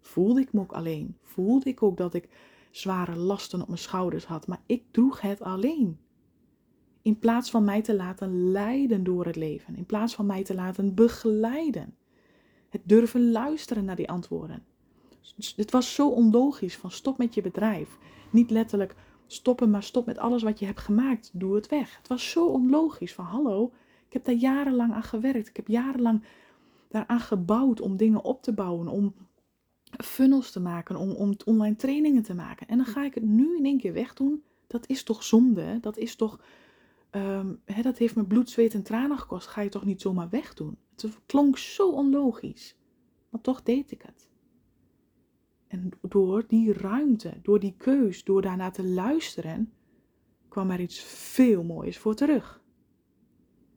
[0.00, 1.16] Voelde ik me ook alleen.
[1.22, 2.28] Voelde ik ook dat ik
[2.70, 4.46] zware lasten op mijn schouders had.
[4.46, 5.98] Maar ik droeg het alleen.
[7.02, 9.76] In plaats van mij te laten leiden door het leven.
[9.76, 11.94] In plaats van mij te laten begeleiden.
[12.68, 14.62] Het durven luisteren naar die antwoorden.
[15.56, 17.98] Het was zo onlogisch van stop met je bedrijf.
[18.30, 18.94] Niet letterlijk
[19.26, 21.30] stoppen, maar stop met alles wat je hebt gemaakt.
[21.32, 21.96] Doe het weg.
[21.96, 23.72] Het was zo onlogisch van hallo,
[24.10, 25.48] ik heb daar jarenlang aan gewerkt.
[25.48, 26.22] Ik heb jarenlang
[26.88, 29.14] daaraan gebouwd om dingen op te bouwen, om
[30.04, 32.68] funnels te maken, om, om online trainingen te maken.
[32.68, 34.42] En dan ga ik het nu in één keer wegdoen.
[34.66, 35.78] Dat is toch zonde?
[35.80, 36.40] Dat is toch
[37.64, 39.46] hè, dat heeft me bloed, zweet en tranen gekost.
[39.46, 40.76] Ga je toch niet zomaar wegdoen?
[40.96, 42.76] Het klonk zo onlogisch.
[43.28, 44.28] Maar toch deed ik het.
[45.66, 49.72] En door die ruimte, door die keus, door daarna te luisteren,
[50.48, 52.62] kwam er iets veel moois voor terug.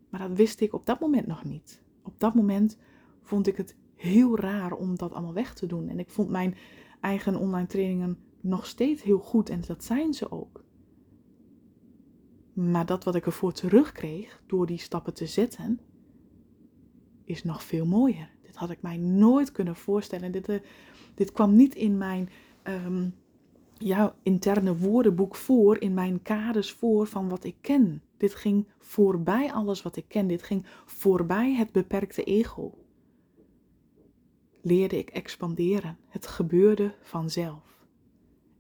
[0.10, 1.84] Maar dat wist ik op dat moment nog niet.
[2.04, 2.78] Op dat moment
[3.22, 5.90] vond ik het heel raar om dat allemaal weg te doen.
[5.90, 6.56] En ik vond mijn
[7.02, 10.63] eigen online trainingen nog steeds heel goed en dat zijn ze ook.
[12.54, 15.80] Maar dat wat ik ervoor terugkreeg door die stappen te zetten,
[17.24, 18.30] is nog veel mooier.
[18.42, 20.32] Dit had ik mij nooit kunnen voorstellen.
[20.32, 20.60] Dit, uh,
[21.16, 22.30] dit kwam niet in mijn
[22.64, 23.16] um,
[24.24, 28.02] interne woordenboek voor, in mijn kaders voor van wat ik ken.
[28.18, 30.28] Dit ging voorbij alles wat ik ken.
[30.28, 32.78] Dit ging voorbij het beperkte ego.
[34.62, 35.98] Leerde ik expanderen.
[36.08, 37.86] Het gebeurde vanzelf.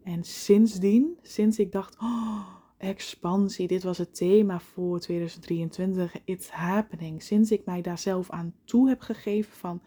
[0.04, 7.24] En sindsdien, sinds ik dacht, oh, expansie, dit was het thema voor 2023, it's happening.
[7.24, 9.82] Sinds ik mij daar zelf aan toe heb gegeven van,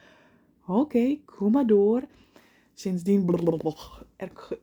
[0.67, 2.03] oké, kom maar door.
[2.75, 3.31] Sindsdien,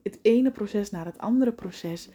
[0.04, 2.10] het ene proces naar het andere proces.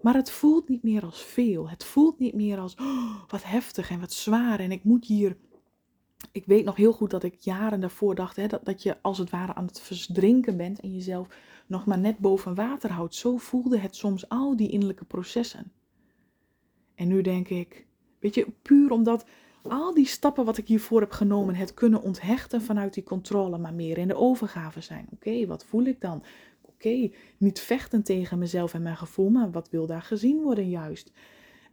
[0.00, 1.68] Maar het voelt niet meer als veel.
[1.68, 4.60] Het voelt niet meer als oh, wat heftig en wat zwaar.
[4.60, 5.36] En ik moet hier.
[6.32, 9.18] Ik weet nog heel goed dat ik jaren daarvoor dacht hè, dat, dat je als
[9.18, 11.28] het ware aan het verdrinken bent en jezelf
[11.66, 13.14] nog maar net boven water houdt.
[13.14, 15.72] Zo voelde het soms al die innerlijke processen.
[16.94, 17.86] En nu denk ik,
[18.18, 19.24] weet je, puur omdat
[19.62, 23.74] al die stappen wat ik hiervoor heb genomen, het kunnen onthechten vanuit die controle, maar
[23.74, 25.06] meer in de overgave zijn.
[25.10, 26.22] Oké, wat voel ik dan?
[26.60, 31.12] Oké, niet vechten tegen mezelf en mijn gevoel, maar wat wil daar gezien worden juist?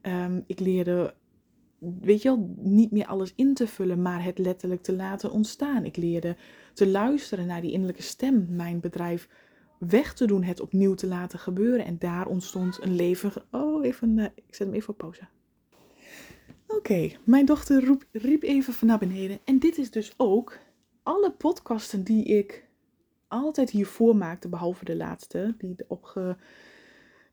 [0.01, 1.13] Um, ik leerde,
[1.77, 5.85] weet je niet meer alles in te vullen, maar het letterlijk te laten ontstaan.
[5.85, 6.35] Ik leerde
[6.73, 9.27] te luisteren naar die innerlijke stem, mijn bedrijf
[9.89, 11.85] weg te doen, het opnieuw te laten gebeuren.
[11.85, 13.31] En daar ontstond een leven.
[13.51, 15.27] Oh, even, uh, ik zet hem even op pauze.
[16.67, 19.39] Oké, mijn dochter roep, riep even van naar beneden.
[19.43, 20.59] En dit is dus ook
[21.03, 22.67] alle podcasten die ik
[23.27, 26.37] altijd hiervoor maakte, behalve de laatste, die, opge,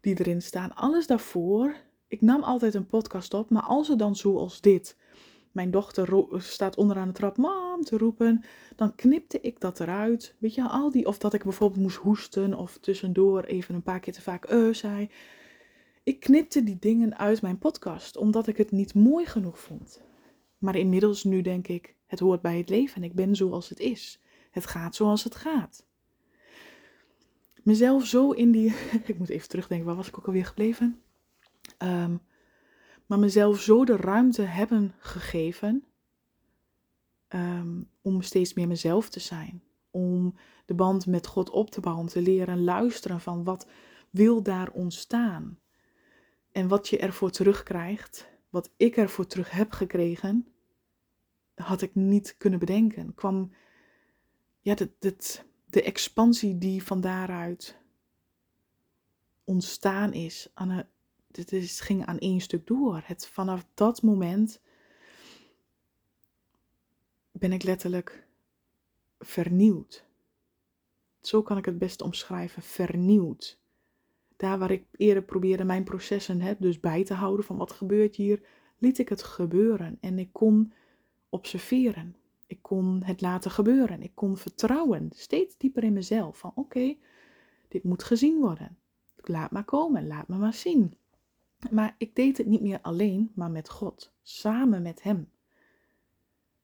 [0.00, 0.74] die erin staan.
[0.74, 1.74] Alles daarvoor.
[2.08, 4.96] Ik nam altijd een podcast op, maar als er dan zoals dit
[5.58, 8.44] mijn dochter staat onderaan de trap mam te roepen,
[8.76, 10.34] dan knipte ik dat eruit.
[10.38, 14.00] Weet je, al die, of dat ik bijvoorbeeld moest hoesten of tussendoor even een paar
[14.00, 15.10] keer te vaak uh zei.
[16.02, 20.00] Ik knipte die dingen uit mijn podcast, omdat ik het niet mooi genoeg vond.
[20.58, 23.80] Maar inmiddels nu denk ik, het hoort bij het leven en ik ben zoals het
[23.80, 24.20] is.
[24.50, 25.86] Het gaat zoals het gaat.
[27.62, 31.02] Mezelf zo in die, ik moet even terugdenken, waar was ik ook alweer gebleven?
[31.78, 32.20] Um,
[33.08, 35.84] maar mezelf zo de ruimte hebben gegeven
[37.28, 39.62] um, om steeds meer mezelf te zijn.
[39.90, 40.34] Om
[40.64, 43.66] de band met God op te bouwen, om te leren luisteren van wat
[44.10, 45.58] wil daar ontstaan.
[46.52, 50.46] En wat je ervoor terugkrijgt, wat ik ervoor terug heb gekregen,
[51.54, 53.14] had ik niet kunnen bedenken.
[53.14, 53.52] Kwam
[54.60, 54.74] ja,
[55.66, 57.78] de expansie die van daaruit
[59.44, 60.86] ontstaan is aan
[61.32, 63.02] het is, ging aan één stuk door.
[63.04, 64.60] Het, vanaf dat moment
[67.32, 68.26] ben ik letterlijk
[69.18, 70.04] vernieuwd.
[71.20, 73.60] Zo kan ik het best omschrijven, vernieuwd.
[74.36, 78.16] Daar waar ik eerder probeerde mijn processen hè, dus bij te houden van wat gebeurt
[78.16, 78.42] hier,
[78.78, 80.72] liet ik het gebeuren en ik kon
[81.28, 82.16] observeren.
[82.46, 84.02] Ik kon het laten gebeuren.
[84.02, 86.38] Ik kon vertrouwen, steeds dieper in mezelf.
[86.38, 86.96] Van oké,
[87.68, 88.78] dit moet gezien worden.
[89.16, 90.94] Laat maar komen, laat me maar zien.
[91.70, 95.30] Maar ik deed het niet meer alleen, maar met God, samen met Hem.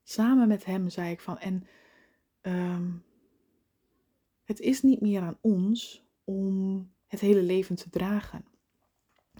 [0.02, 1.66] Samen met Hem zei ik van, en
[2.40, 2.90] ehm,
[4.44, 8.44] het is niet meer aan ons om het hele leven te dragen.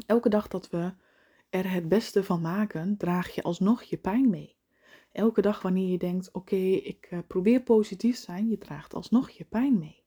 [0.07, 0.93] Elke dag dat we
[1.51, 4.57] er het beste van maken, draag je alsnog je pijn mee.
[5.13, 9.31] Elke dag wanneer je denkt, oké, ik uh, probeer positief te zijn, je draagt alsnog
[9.31, 10.03] je pijn mee.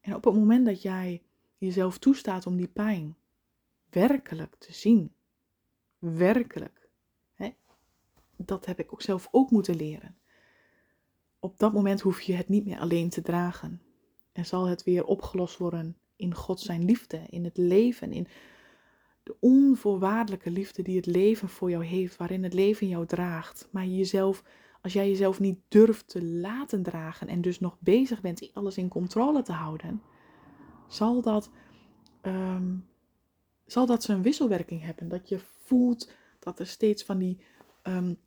[0.00, 1.22] En op het moment dat jij
[1.56, 3.16] jezelf toestaat om die pijn
[4.00, 5.12] werkelijk te zien,
[5.98, 6.88] werkelijk,
[7.34, 7.54] hè,
[8.36, 10.16] dat heb ik ook zelf ook moeten leren.
[11.38, 13.82] Op dat moment hoef je het niet meer alleen te dragen.
[14.32, 18.26] En zal het weer opgelost worden in God zijn liefde, in het leven, in
[19.22, 23.68] de onvoorwaardelijke liefde die het leven voor jou heeft, waarin het leven jou draagt.
[23.72, 24.42] Maar jezelf,
[24.82, 28.88] als jij jezelf niet durft te laten dragen en dus nog bezig bent alles in
[28.88, 30.02] controle te houden,
[30.88, 31.50] zal dat,
[32.22, 32.86] um,
[33.66, 35.08] zal dat zijn wisselwerking hebben.
[35.08, 37.40] Dat je voelt dat er steeds van die,
[37.82, 38.18] um,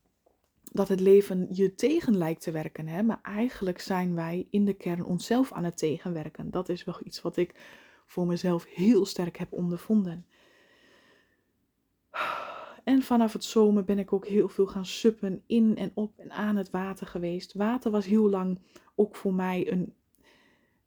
[0.72, 2.88] dat het leven je tegen lijkt te werken.
[2.88, 3.04] Hè?
[3.04, 6.52] Maar eigenlijk zijn wij in de kern onszelf aan het tegenwerken.
[6.52, 7.56] Dat is wel iets wat ik
[8.06, 10.26] voor mezelf heel sterk heb ondervonden.
[12.84, 16.32] En vanaf het zomer ben ik ook heel veel gaan suppen in en op en
[16.32, 17.54] aan het water geweest.
[17.54, 18.60] Water was heel lang
[18.96, 19.94] ook voor mij een.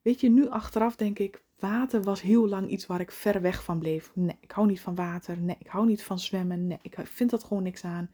[0.03, 3.65] Weet je, nu achteraf denk ik, water was heel lang iets waar ik ver weg
[3.65, 4.11] van bleef.
[4.15, 5.41] Nee, ik hou niet van water.
[5.41, 6.67] Nee, ik hou niet van zwemmen.
[6.67, 8.11] Nee, ik vind dat gewoon niks aan.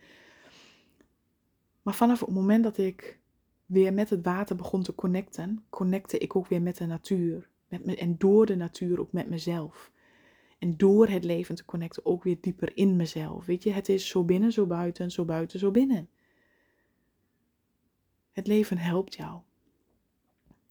[1.82, 3.18] Maar vanaf het moment dat ik
[3.66, 7.49] weer met het water begon te connecten, connecte ik ook weer met de natuur.
[7.68, 9.90] Met me, en door de natuur ook met mezelf.
[10.59, 13.46] En door het leven te connecten ook weer dieper in mezelf.
[13.46, 16.09] Weet je, het is zo binnen, zo buiten, zo buiten, zo binnen.
[18.32, 19.40] Het leven helpt jou.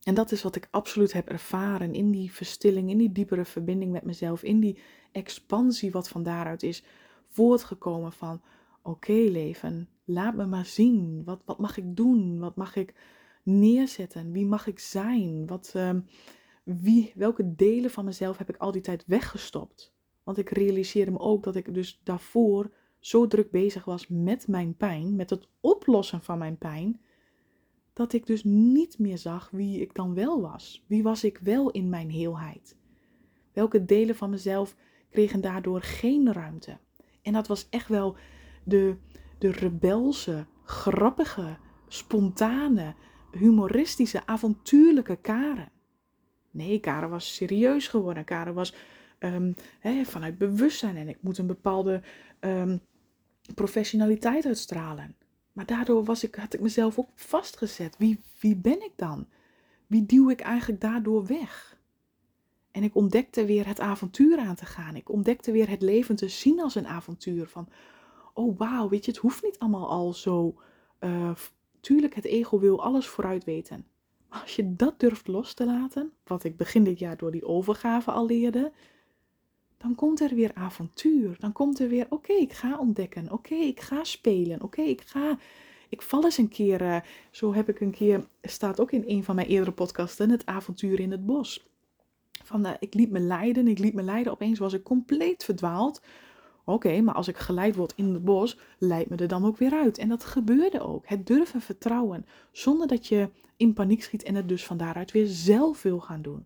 [0.07, 3.91] En dat is wat ik absoluut heb ervaren in die verstilling, in die diepere verbinding
[3.91, 4.77] met mezelf, in die
[5.11, 6.83] expansie wat van daaruit is
[7.27, 8.41] voortgekomen van,
[8.81, 11.21] oké leven, laat me maar zien.
[11.25, 12.39] Wat, wat mag ik doen?
[12.39, 12.93] Wat mag ik
[13.43, 14.31] neerzetten?
[14.31, 15.47] Wie mag ik zijn?
[15.47, 15.89] Wat, uh,
[16.63, 19.93] wie, welke delen van mezelf heb ik al die tijd weggestopt?
[20.23, 24.75] Want ik realiseerde me ook dat ik dus daarvoor zo druk bezig was met mijn
[24.75, 27.01] pijn, met het oplossen van mijn pijn,
[27.97, 30.83] dat ik dus niet meer zag wie ik dan wel was.
[30.87, 32.75] Wie was ik wel in mijn heelheid?
[33.53, 34.75] Welke delen van mezelf
[35.09, 36.77] kregen daardoor geen ruimte?
[37.21, 38.15] En dat was echt wel
[38.63, 38.95] de,
[39.37, 42.95] de rebelse, grappige, spontane,
[43.31, 45.71] humoristische, avontuurlijke Karen.
[46.51, 48.23] Nee, Karen was serieus geworden.
[48.23, 48.73] Karen was
[49.19, 49.55] um,
[50.03, 52.01] vanuit bewustzijn en ik moet een bepaalde
[52.39, 52.81] um,
[53.55, 55.15] professionaliteit uitstralen.
[55.57, 57.97] Maar daardoor was ik, had ik mezelf ook vastgezet.
[57.97, 59.27] Wie, wie ben ik dan?
[59.87, 61.77] Wie duw ik eigenlijk daardoor weg?
[62.71, 64.95] En ik ontdekte weer het avontuur aan te gaan.
[64.95, 67.47] Ik ontdekte weer het leven te zien als een avontuur.
[67.47, 67.69] Van,
[68.33, 70.55] oh wauw, weet je, het hoeft niet allemaal al zo.
[70.99, 71.31] Uh,
[71.79, 73.85] tuurlijk, het ego wil alles vooruit weten.
[74.29, 77.45] Maar als je dat durft los te laten, wat ik begin dit jaar door die
[77.45, 78.71] overgave al leerde,
[79.77, 81.35] dan komt er weer avontuur.
[81.39, 83.31] Dan komt er weer, oké, ik ga ontdekken.
[83.31, 84.61] Oké, ik ga spelen.
[84.61, 85.37] Oké, ik ga,
[85.89, 86.97] ik val eens een keer, uh,
[87.31, 90.99] zo heb ik een keer, staat ook in een van mijn eerdere podcasten, het avontuur
[90.99, 91.67] in het bos.
[92.43, 96.01] Van, uh, ik liet me leiden, ik liet me leiden, opeens was ik compleet verdwaald.
[96.63, 99.73] Oké, maar als ik geleid word in het bos, leidt me er dan ook weer
[99.73, 99.97] uit.
[99.97, 101.07] En dat gebeurde ook.
[101.07, 105.27] Het durven vertrouwen, zonder dat je in paniek schiet en het dus van daaruit weer
[105.27, 106.45] zelf wil gaan doen.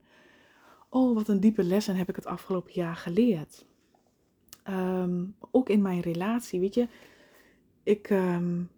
[0.94, 3.66] Oh, wat een diepe lessen heb ik het afgelopen jaar geleerd.
[4.64, 6.88] Ehm, ook in mijn relatie, weet je.
[7.84, 8.70] Ik, um,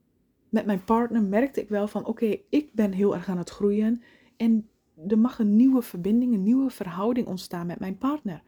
[0.49, 4.03] met mijn partner merkte ik wel van, oké, ik ben heel erg aan het groeien.
[4.37, 4.69] En
[5.07, 8.43] er mag een nieuwe verbinding, een nieuwe verhouding ontstaan met mijn partner.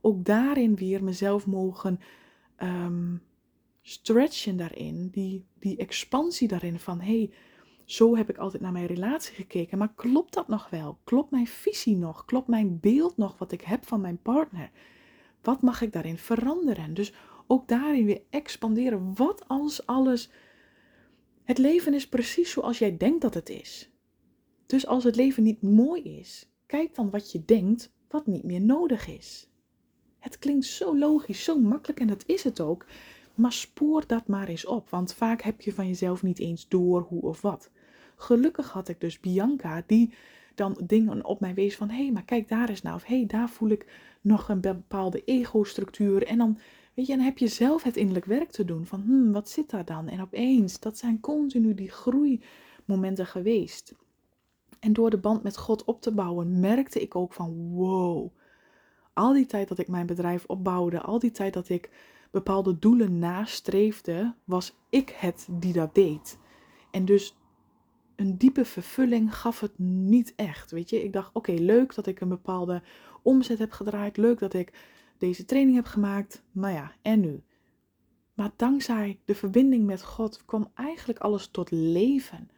[0.00, 2.00] Ook daarin weer mezelf mogen
[2.62, 3.22] um,
[3.82, 7.30] stretchen daarin, die, die expansie daarin van hey,
[7.88, 10.98] zo heb ik altijd naar mijn relatie gekeken, maar klopt dat nog wel?
[11.04, 12.24] Klopt mijn visie nog?
[12.24, 14.70] Klopt mijn beeld nog wat ik heb van mijn partner?
[15.42, 16.94] Wat mag ik daarin veranderen?
[16.94, 17.12] Dus
[17.46, 19.14] ook daarin weer expanderen.
[19.14, 20.30] Wat als alles.
[21.44, 23.90] Het leven is precies zoals jij denkt dat het is.
[24.66, 28.60] Dus als het leven niet mooi is, kijk dan wat je denkt wat niet meer
[28.60, 29.50] nodig is.
[30.18, 32.86] Het klinkt zo logisch, zo makkelijk en dat is het ook.
[33.34, 37.00] Maar spoor dat maar eens op, want vaak heb je van jezelf niet eens door
[37.00, 37.70] hoe of wat.
[38.20, 40.12] Gelukkig had ik dus Bianca, die
[40.54, 41.88] dan dingen op mij wees van...
[41.88, 42.96] hé, hey, maar kijk daar eens nou.
[42.96, 43.86] Of hé, hey, daar voel ik
[44.20, 46.26] nog een bepaalde ego-structuur.
[46.26, 46.58] En dan,
[46.98, 49.70] Weet je, en heb je zelf het innerlijk werk te doen van, hmm, wat zit
[49.70, 50.08] daar dan?
[50.08, 53.94] En opeens, dat zijn continu die groeimomenten geweest.
[54.78, 58.30] En door de band met God op te bouwen, merkte ik ook van, wow,
[59.12, 61.90] al die tijd dat ik mijn bedrijf opbouwde, al die tijd dat ik
[62.30, 66.38] bepaalde doelen nastreefde, was ik het die dat deed.
[66.90, 67.36] En dus
[68.18, 70.70] een diepe vervulling gaf het niet echt.
[70.70, 72.82] Weet je, ik dacht: oké, leuk dat ik een bepaalde
[73.22, 74.16] omzet heb gedraaid.
[74.16, 74.72] Leuk dat ik
[75.18, 76.42] deze training heb gemaakt.
[76.52, 77.42] Maar ja, en nu?
[78.34, 82.50] Maar dankzij de verbinding met God kwam eigenlijk alles tot leven.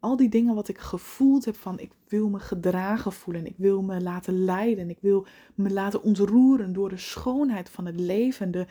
[0.00, 3.82] Al die dingen wat ik gevoeld heb van ik wil me gedragen voelen, ik wil
[3.82, 8.66] me laten leiden, ik wil me laten ontroeren door de schoonheid van het leven, de,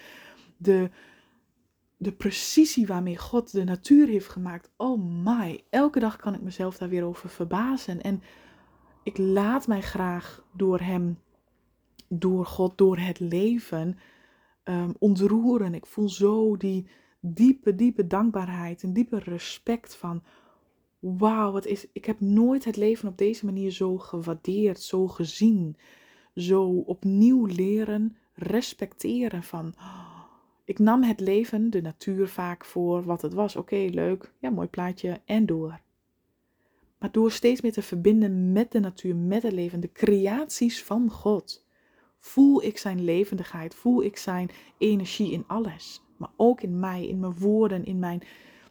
[0.58, 0.90] de,
[1.98, 4.72] de precisie waarmee God de natuur heeft gemaakt.
[4.78, 8.02] Oh my, elke dag kan ik mezelf daar weer over verbazen.
[8.02, 8.22] En
[9.04, 11.20] ik laat mij graag door Hem,
[12.08, 13.98] door God, door het leven
[14.64, 15.74] um, ontroeren.
[15.74, 16.88] Ik voel zo die
[17.20, 20.24] diepe, diepe dankbaarheid en diepe respect van.
[21.00, 21.88] Wauw, wat is.
[21.94, 25.78] Ik heb nooit het leven op deze manier zo gewaardeerd, zo gezien.
[26.36, 29.74] Zo opnieuw leren respecteren van.
[30.68, 33.56] Ik nam het leven, de natuur vaak voor wat het was.
[33.56, 35.80] Oké, leuk, ja, mooi plaatje en door.
[37.00, 41.10] Maar door steeds meer te verbinden met de natuur, met het leven, de creaties van
[41.10, 41.66] God,
[42.20, 46.02] voel ik zijn levendigheid, voel ik zijn energie in alles.
[46.18, 48.22] Maar ook in mij, in mijn woorden, in mijn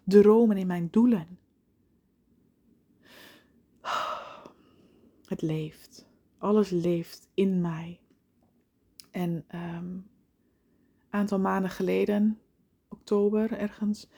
[0.04, 1.38] dromen, in mijn doelen.
[5.26, 6.08] Het leeft.
[6.38, 8.00] Alles leeft in mij.
[9.10, 10.06] En um,
[11.10, 12.38] aantal maanden geleden,
[12.88, 14.08] oktober ergens,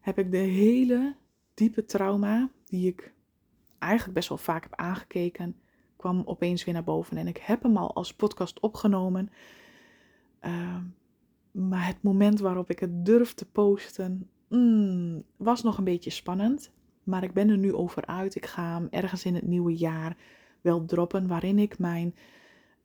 [0.00, 1.16] heb ik de hele
[1.54, 3.12] diepe trauma, die ik
[3.78, 5.56] eigenlijk best wel vaak heb aangekeken,
[5.96, 7.16] kwam opeens weer naar boven.
[7.16, 9.30] En ik heb hem al als podcast opgenomen.
[10.40, 10.82] Ehm,
[11.50, 16.70] maar het moment waarop ik het durf te posten, mm, was nog een beetje spannend.
[17.02, 18.34] Maar ik ben er nu over uit.
[18.34, 20.16] Ik ga hem ergens in het nieuwe jaar
[20.60, 22.14] wel droppen, waarin ik mijn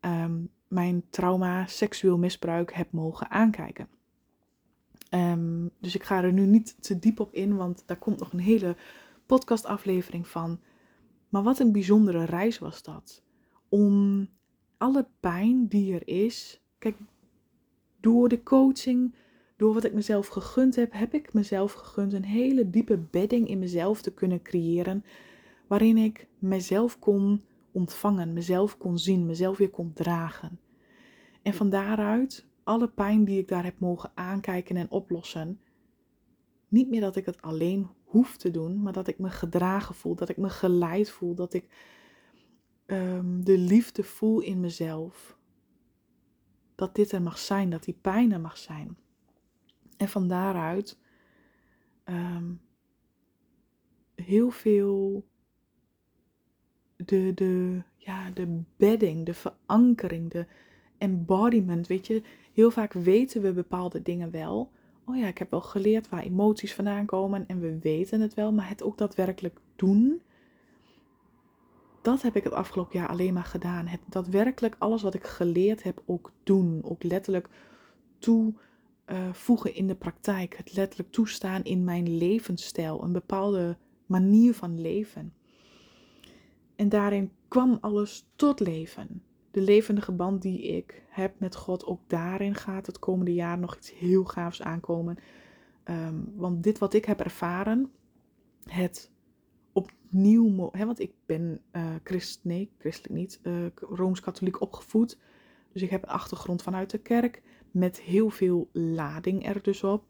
[0.03, 3.87] ehm, mijn trauma seksueel misbruik heb mogen aankijken.
[5.09, 8.33] Um, dus ik ga er nu niet te diep op in, want daar komt nog
[8.33, 8.75] een hele
[9.25, 10.59] podcastaflevering van.
[11.29, 13.23] Maar wat een bijzondere reis was dat.
[13.69, 14.27] Om
[14.77, 16.61] alle pijn die er is.
[16.77, 16.95] Kijk,
[17.99, 19.15] door de coaching,
[19.57, 23.59] door wat ik mezelf gegund heb, heb ik mezelf gegund een hele diepe bedding in
[23.59, 25.03] mezelf te kunnen creëren.
[25.67, 27.41] Waarin ik mezelf kon
[27.73, 30.59] ontvangen, mezelf kon zien, mezelf weer kon dragen.
[31.41, 35.59] En van daaruit, alle pijn die ik daar heb mogen aankijken en oplossen,
[36.67, 40.15] niet meer dat ik het alleen hoef te doen, maar dat ik me gedragen voel,
[40.15, 41.67] dat ik me geleid voel, dat ik
[42.85, 45.37] um, de liefde voel in mezelf.
[46.75, 48.97] Dat dit er mag zijn, dat die pijn er mag zijn.
[49.97, 50.99] En van daaruit
[52.05, 52.61] um,
[54.15, 55.25] heel veel
[57.05, 60.45] de, de, ja, de bedding, de verankering, de,
[61.03, 61.87] embodiment.
[61.87, 62.21] Weet je,
[62.53, 64.71] heel vaak weten we bepaalde dingen wel.
[65.05, 68.53] Oh ja, ik heb wel geleerd waar emoties vandaan komen en we weten het wel,
[68.53, 70.21] maar het ook daadwerkelijk doen.
[72.01, 73.87] Dat heb ik het afgelopen jaar alleen maar gedaan.
[73.87, 76.79] Het daadwerkelijk alles wat ik geleerd heb ook doen.
[76.83, 77.49] Ook letterlijk
[78.17, 80.57] toevoegen uh, in de praktijk.
[80.57, 83.03] Het letterlijk toestaan in mijn levensstijl.
[83.03, 85.33] Een bepaalde manier van leven.
[86.83, 92.01] En daarin kwam alles tot leven de levendige band die ik heb met God, ook
[92.07, 95.17] daarin gaat het komende jaar nog iets heel gaafs aankomen.
[95.83, 97.91] Ehm, want dit wat ik heb ervaren,
[98.65, 99.11] het
[99.71, 105.19] opnieuw, want ik ben uh, christ, nee, christelijk niet, uh, rooms-katholiek opgevoed.
[105.71, 110.05] Dus ik heb een achtergrond vanuit de kerk met heel veel lading er dus op.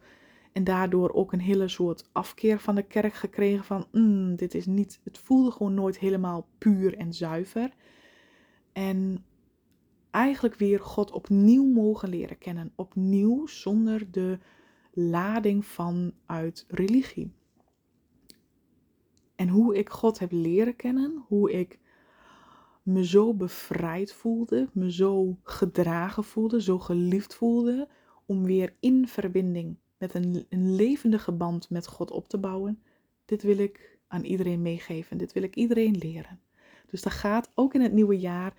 [0.53, 4.65] En daardoor ook een hele soort afkeer van de kerk gekregen van, mm, dit is
[4.65, 7.73] niet, het voelde gewoon nooit helemaal puur en zuiver.
[8.73, 9.25] En
[10.11, 12.71] eigenlijk weer God opnieuw mogen leren kennen.
[12.75, 14.39] Opnieuw zonder de
[14.91, 17.33] lading vanuit religie.
[19.35, 21.79] En hoe ik God heb leren kennen, hoe ik
[22.83, 27.89] me zo bevrijd voelde, me zo gedragen voelde, zo geliefd voelde,
[28.25, 32.83] om weer in verbinding met een, een levendige band met God op te bouwen.
[33.25, 36.39] Dit wil ik aan iedereen meegeven, dit wil ik iedereen leren.
[36.87, 38.53] Dus dat gaat ook in het nieuwe jaar.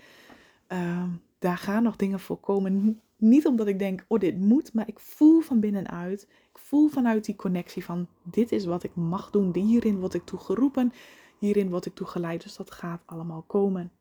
[0.68, 1.04] Uh,
[1.38, 3.00] daar gaan nog dingen voor komen.
[3.16, 6.22] Niet omdat ik denk, oh dit moet, maar ik voel van binnenuit.
[6.22, 9.54] Ik voel vanuit die connectie van dit is wat ik mag doen.
[9.54, 10.92] Hierin word ik toe geroepen.
[11.38, 12.42] Hierin word ik toe geleid.
[12.42, 13.92] Dus dat gaat allemaal komen.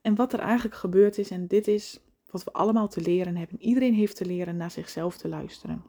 [0.00, 2.00] En wat er eigenlijk gebeurd is, en dit is
[2.30, 3.62] wat we allemaal te leren hebben.
[3.62, 5.82] Iedereen heeft te leren naar zichzelf te luisteren,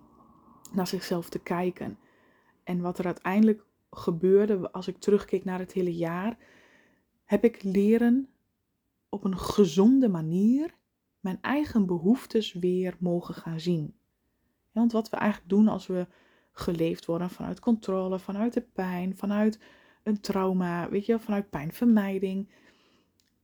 [0.73, 1.97] naar zichzelf te kijken.
[2.63, 6.37] En wat er uiteindelijk gebeurde als ik terugkeek naar het hele jaar,
[7.25, 8.29] heb ik leren
[9.09, 10.73] op een gezonde manier
[11.19, 13.95] mijn eigen behoeftes weer mogen gaan zien.
[14.71, 16.07] want wat we eigenlijk doen als we
[16.51, 19.59] geleefd worden vanuit controle, vanuit de pijn, vanuit
[20.03, 22.49] een trauma, weet je, vanuit pijnvermijding,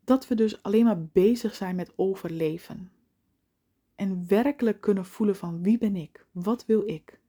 [0.07, 2.91] dat we dus alleen maar bezig zijn met overleven.
[3.95, 6.25] En werkelijk kunnen voelen van wie ben ik?
[6.31, 7.19] Wat wil ik?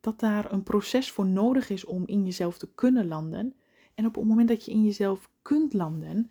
[0.00, 3.54] Dat daar een proces voor nodig is om in jezelf te kunnen landen.
[3.94, 6.30] En op het moment dat je in jezelf kunt landen,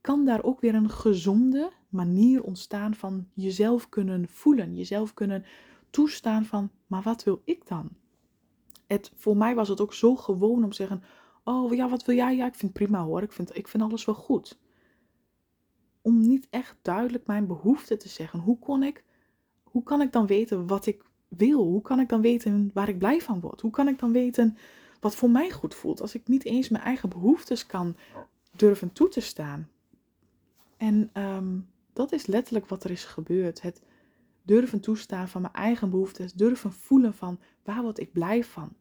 [0.00, 5.44] kan daar ook weer een gezonde manier ontstaan van jezelf kunnen voelen, jezelf kunnen
[5.90, 7.88] toestaan van, maar wat wil ik dan?
[8.86, 11.02] Het, voor mij was het ook zo gewoon om te zeggen,
[11.44, 12.36] oh ja, wat wil jij?
[12.36, 14.58] Ja, ik vind het prima hoor, ik vind, ik vind alles wel goed.
[16.06, 18.38] Om niet echt duidelijk mijn behoeften te zeggen.
[18.38, 19.04] Hoe kon ik,
[19.62, 21.64] hoe kan ik dan weten wat ik wil?
[21.64, 23.60] Hoe kan ik dan weten waar ik blij van word?
[23.60, 24.56] Hoe kan ik dan weten
[25.00, 27.96] wat voor mij goed voelt als ik niet eens mijn eigen behoeftes kan
[28.56, 29.68] durven toe te staan?
[30.76, 31.58] En ehm,
[31.92, 33.62] dat is letterlijk wat er is gebeurd.
[33.62, 33.82] Het
[34.42, 38.72] durven toestaan van mijn eigen behoeftes, durven voelen van waar word ik blij van.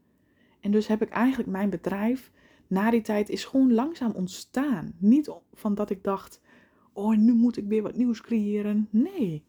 [0.60, 2.32] En dus heb ik eigenlijk mijn bedrijf
[2.68, 4.94] na die tijd is gewoon langzaam ontstaan.
[4.98, 6.40] Niet van dat ik dacht,
[6.96, 8.88] oh nu moet ik weer wat nieuws creëren.
[8.90, 9.44] Nee,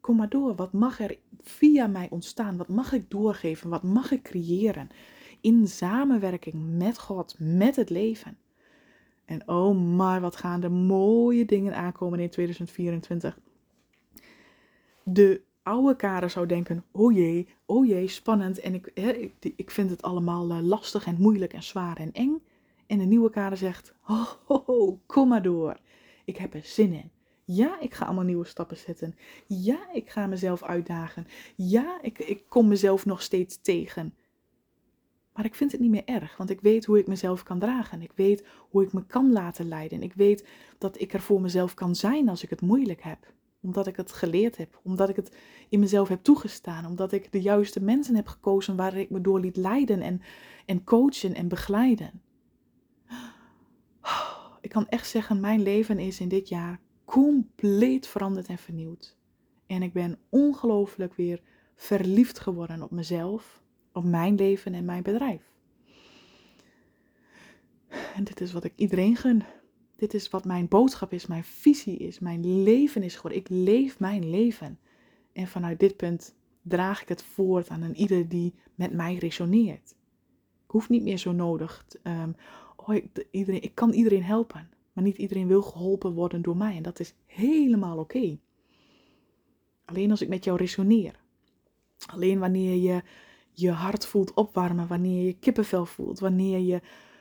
[0.00, 0.54] kom maar door.
[0.54, 2.56] Wat mag er via mij ontstaan?
[2.56, 3.70] Wat mag ik doorgeven?
[3.70, 4.88] Wat mag ik creëren?
[5.40, 8.38] In samenwerking met God, met het leven.
[9.24, 13.38] En oh maar wat gaan er mooie dingen aankomen in 2024.
[15.02, 18.60] De oude Karen zou denken, oh jee, oh jee, spannend.
[18.60, 19.10] En ik, hè,
[19.56, 22.42] ik, vind het allemaal eh, lastig en moeilijk en zwaar en eng.
[22.86, 25.76] En de nieuwe Karen zegt, oh, oh, oh, kom maar door.
[26.28, 27.10] Ik heb er zin in.
[27.44, 29.14] Ja, ik ga allemaal nieuwe stappen zetten.
[29.46, 31.26] Ja, ik ga mezelf uitdagen.
[31.56, 34.14] Ja, ik, ik kom mezelf nog steeds tegen.
[35.32, 38.02] Maar ik vind het niet meer erg, want ik weet hoe ik mezelf kan dragen.
[38.02, 40.02] Ik weet hoe ik me kan laten leiden.
[40.02, 40.46] Ik weet
[40.78, 43.32] dat ik er voor mezelf kan zijn als ik het moeilijk heb.
[43.62, 45.36] Omdat ik het geleerd heb, omdat ik het
[45.68, 49.40] in mezelf heb toegestaan, omdat ik de juiste mensen heb gekozen waar ik me door
[49.40, 50.22] liet leiden en,
[50.66, 52.22] en coachen en begeleiden.
[54.60, 59.16] Ik kan echt zeggen, mijn leven is in dit jaar compleet veranderd en vernieuwd.
[59.66, 61.40] En ik ben ongelooflijk weer
[61.74, 65.42] verliefd geworden op mezelf, op mijn leven en mijn bedrijf.
[68.14, 69.42] En dit is wat ik iedereen gun.
[69.96, 73.38] Dit is wat mijn boodschap is, mijn visie is, mijn leven is geworden.
[73.38, 74.78] Ik leef mijn leven.
[75.32, 79.94] En vanuit dit punt draag ik het voort aan een ieder die met mij resoneert.
[80.64, 81.84] Ik hoef niet meer zo nodig.
[82.02, 82.36] Um,
[82.88, 84.70] oh, ik, iedereen, ik kan iedereen helpen.
[84.92, 86.76] Maar niet iedereen wil geholpen worden door mij.
[86.76, 88.38] En dat is helemaal oké.
[89.84, 91.20] Alleen als ik met jou resoneer.
[92.06, 93.02] Alleen wanneer je
[93.52, 96.80] je hart voelt opwarmen, wanneer je kippenvel voelt, wanneer je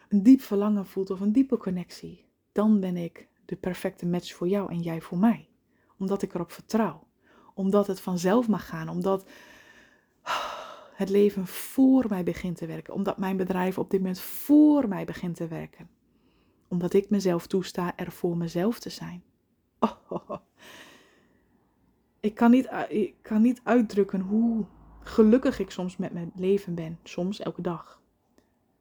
[0.09, 4.47] een diep verlangen voelt of een diepe connectie, dan ben ik de perfecte match voor
[4.47, 5.49] jou en jij voor mij.
[5.97, 7.07] Omdat ik erop vertrouw.
[7.53, 8.89] Omdat het vanzelf mag gaan.
[8.89, 9.29] Omdat
[10.97, 12.93] het leven voor mij begint te werken.
[12.93, 15.89] Omdat mijn bedrijf op dit moment voor mij begint te werken.
[16.67, 19.23] Omdat ik mezelf toesta er voor mezelf te zijn.
[20.09, 20.37] Oh,
[22.19, 24.65] Ik, kan niet, ik kan niet uitdrukken hoe
[24.99, 26.99] gelukkig ik soms met mijn leven ben.
[27.03, 28.01] Soms elke dag.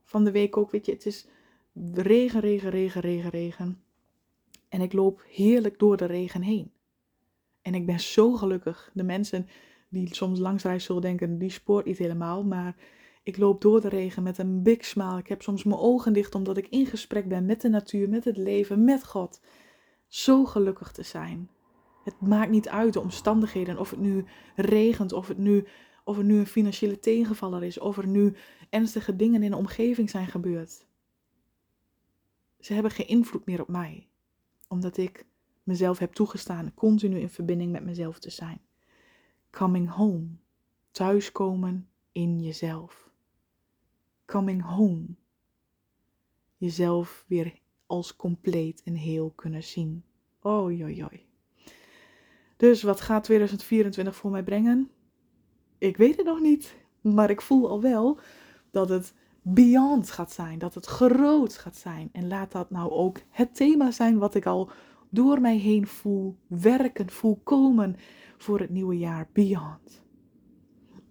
[0.02, 1.26] Van de week ook, weet je, het is
[1.94, 3.82] regen, regen, regen, regen, regen.
[4.68, 6.72] En ik loop heerlijk door de regen heen.
[7.62, 8.90] En ik ben zo gelukkig.
[8.94, 9.48] De mensen
[9.88, 12.44] die soms langs rijden zullen denken, die spoort niet helemaal.
[12.44, 12.76] Maar
[13.22, 15.18] ik loop door de regen met een big smile.
[15.18, 18.24] Ik heb soms mijn ogen dicht omdat ik in gesprek ben met de natuur, met
[18.24, 19.40] het leven, met God.
[20.06, 21.50] Zo gelukkig te zijn.
[22.04, 24.24] Het maakt niet uit de omstandigheden, of het nu
[24.56, 25.66] regent, of het nu
[26.06, 28.34] of er nu een financiële tegenvaller is, of er nu
[28.70, 30.86] ernstige dingen in de omgeving zijn gebeurd.
[32.60, 34.08] Ze hebben geen invloed meer op mij,
[34.68, 35.26] omdat ik
[35.62, 38.60] mezelf heb toegestaan continu in verbinding met mezelf te zijn.
[39.50, 40.26] Coming home,
[40.90, 43.10] thuiskomen in jezelf.
[44.24, 45.06] Coming home,
[46.56, 50.04] jezelf weer als compleet en heel kunnen zien.
[50.40, 51.26] Oi, oi.
[52.56, 54.90] Dus wat gaat 2024 voor mij brengen?
[55.78, 58.18] ik weet het nog niet, maar ik voel al wel
[58.70, 62.08] dat het beyond gaat zijn, dat het groot gaat zijn.
[62.12, 64.70] En laat dat nou ook het thema zijn wat ik al
[65.08, 67.96] door mij heen voel, werken, voel komen
[68.36, 69.28] voor het nieuwe jaar.
[69.32, 70.04] Beyond.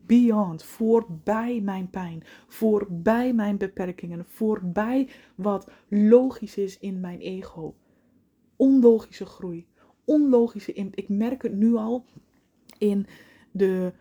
[0.05, 7.75] Beyond, voorbij mijn pijn, voorbij mijn beperkingen, voorbij wat logisch is in mijn ego.
[8.55, 9.65] Onlogische groei,
[10.03, 10.97] onlogische impact.
[10.97, 12.05] Ik merk het nu al
[12.77, 13.05] in
[13.51, 13.93] de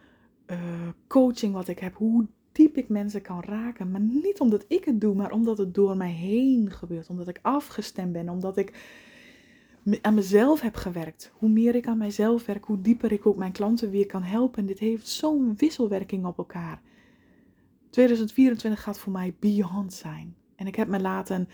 [0.47, 0.59] uh,
[1.07, 3.91] coaching wat ik heb, hoe diep ik mensen kan raken.
[3.91, 7.11] Maar niet omdat ik het doe, maar omdat het door mij heen gebeurt.
[7.11, 8.72] Omdat ik afgestemd ben, omdat ik
[10.01, 11.32] aan mezelf heb gewerkt.
[11.35, 14.59] Hoe meer ik aan mijzelf werk, hoe dieper ik ook mijn klanten weer kan helpen.
[14.59, 16.82] En dit heeft zo'n wisselwerking op elkaar.
[17.91, 20.37] 2024 gaat voor mij beyond zijn.
[20.57, 21.49] En ik heb me laten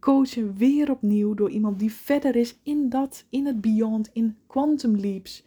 [0.00, 4.96] coachen weer opnieuw door iemand die verder is in dat, in het beyond, in quantum
[4.96, 5.44] leaps.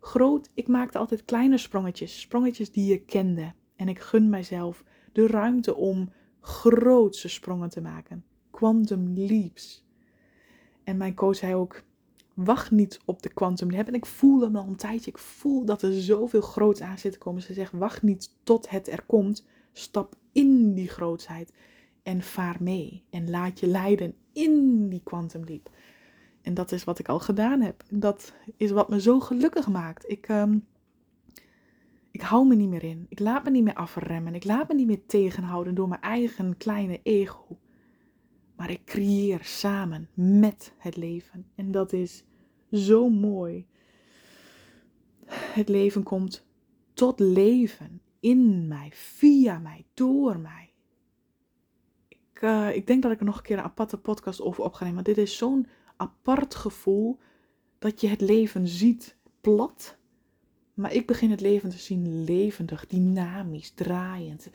[0.00, 3.52] Groot, ik maakte altijd kleine sprongetjes, sprongetjes die je kende.
[3.76, 8.24] En ik gun mijzelf de ruimte om grootse sprongen te maken.
[8.50, 9.84] Quantum leaps.
[10.84, 11.82] En mijn coach zei ook,
[12.34, 13.86] wacht niet op de quantum leap.
[13.86, 15.10] En ik voel hem al een tijdje.
[15.10, 17.42] Ik voel dat er zoveel groots aan zit te komen.
[17.42, 19.46] Ze zegt, wacht niet tot het er komt.
[19.72, 21.52] Stap in die grootsheid
[22.02, 23.04] en vaar mee.
[23.10, 25.70] En laat je leiden in die quantum leap.
[26.42, 27.82] En dat is wat ik al gedaan heb.
[27.90, 30.10] Dat is wat me zo gelukkig maakt.
[30.10, 30.58] Ik, ehm,
[32.10, 33.06] ik hou me niet meer in.
[33.08, 34.34] Ik laat me niet meer afremmen.
[34.34, 37.58] Ik laat me niet meer tegenhouden door mijn eigen kleine ego.
[38.62, 41.46] Maar ik creëer samen met het leven.
[41.54, 42.24] En dat is
[42.72, 43.66] zo mooi.
[45.26, 46.46] Het leven komt
[46.92, 50.72] tot leven in mij, via mij, door mij.
[52.08, 54.72] Ik, uh, ik denk dat ik er nog een keer een aparte podcast over op
[54.72, 54.94] ga nemen.
[54.94, 57.18] Maar dit is zo'n apart gevoel
[57.78, 59.96] dat je het leven ziet plat.
[60.74, 64.50] Maar ik begin het leven te zien levendig, dynamisch, draaiend,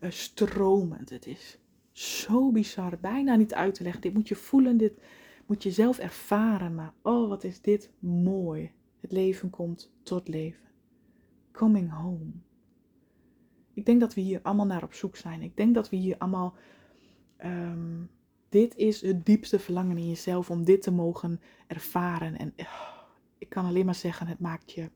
[0.00, 1.10] uh, stromend.
[1.10, 1.58] Het is
[1.94, 4.00] zo bizar, bijna niet uit te leggen.
[4.00, 5.00] Dit moet je voelen, dit
[5.46, 6.74] moet je zelf ervaren.
[6.74, 8.72] Maar oh, wat is dit mooi.
[9.00, 10.64] Het leven komt tot leven.
[11.52, 12.30] Coming home.
[13.74, 15.42] Ik denk dat we hier allemaal naar op zoek zijn.
[15.42, 16.54] Ik denk dat we hier allemaal.
[17.36, 18.02] Ehm,
[18.48, 22.38] dit is het diepste verlangen in jezelf om dit te mogen ervaren.
[22.38, 22.98] En oh,
[23.38, 24.90] ik kan alleen maar zeggen, het maakt je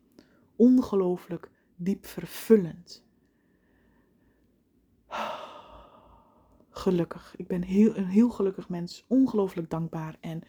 [0.57, 3.07] ongelooflijk diep vervullend.
[6.79, 7.35] Gelukkig.
[7.37, 9.05] Ik ben heel, een heel gelukkig mens.
[9.09, 10.16] Ongelooflijk dankbaar.
[10.20, 10.43] En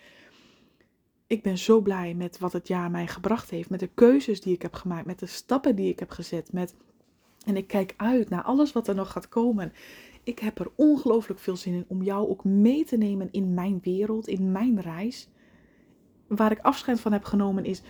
[1.27, 3.69] ik ben zo blij met wat het jaar mij gebracht heeft.
[3.69, 5.05] Met de keuzes die ik heb gemaakt.
[5.05, 6.53] Met de stappen die ik heb gezet.
[6.53, 6.75] Met
[7.45, 9.73] en ik kijk uit naar alles wat er nog gaat komen.
[10.23, 13.79] Ik heb er ongelooflijk veel zin in om jou ook mee te nemen in mijn
[13.83, 15.29] wereld, in mijn reis.
[16.27, 17.81] Waar ik afscheid van heb genomen is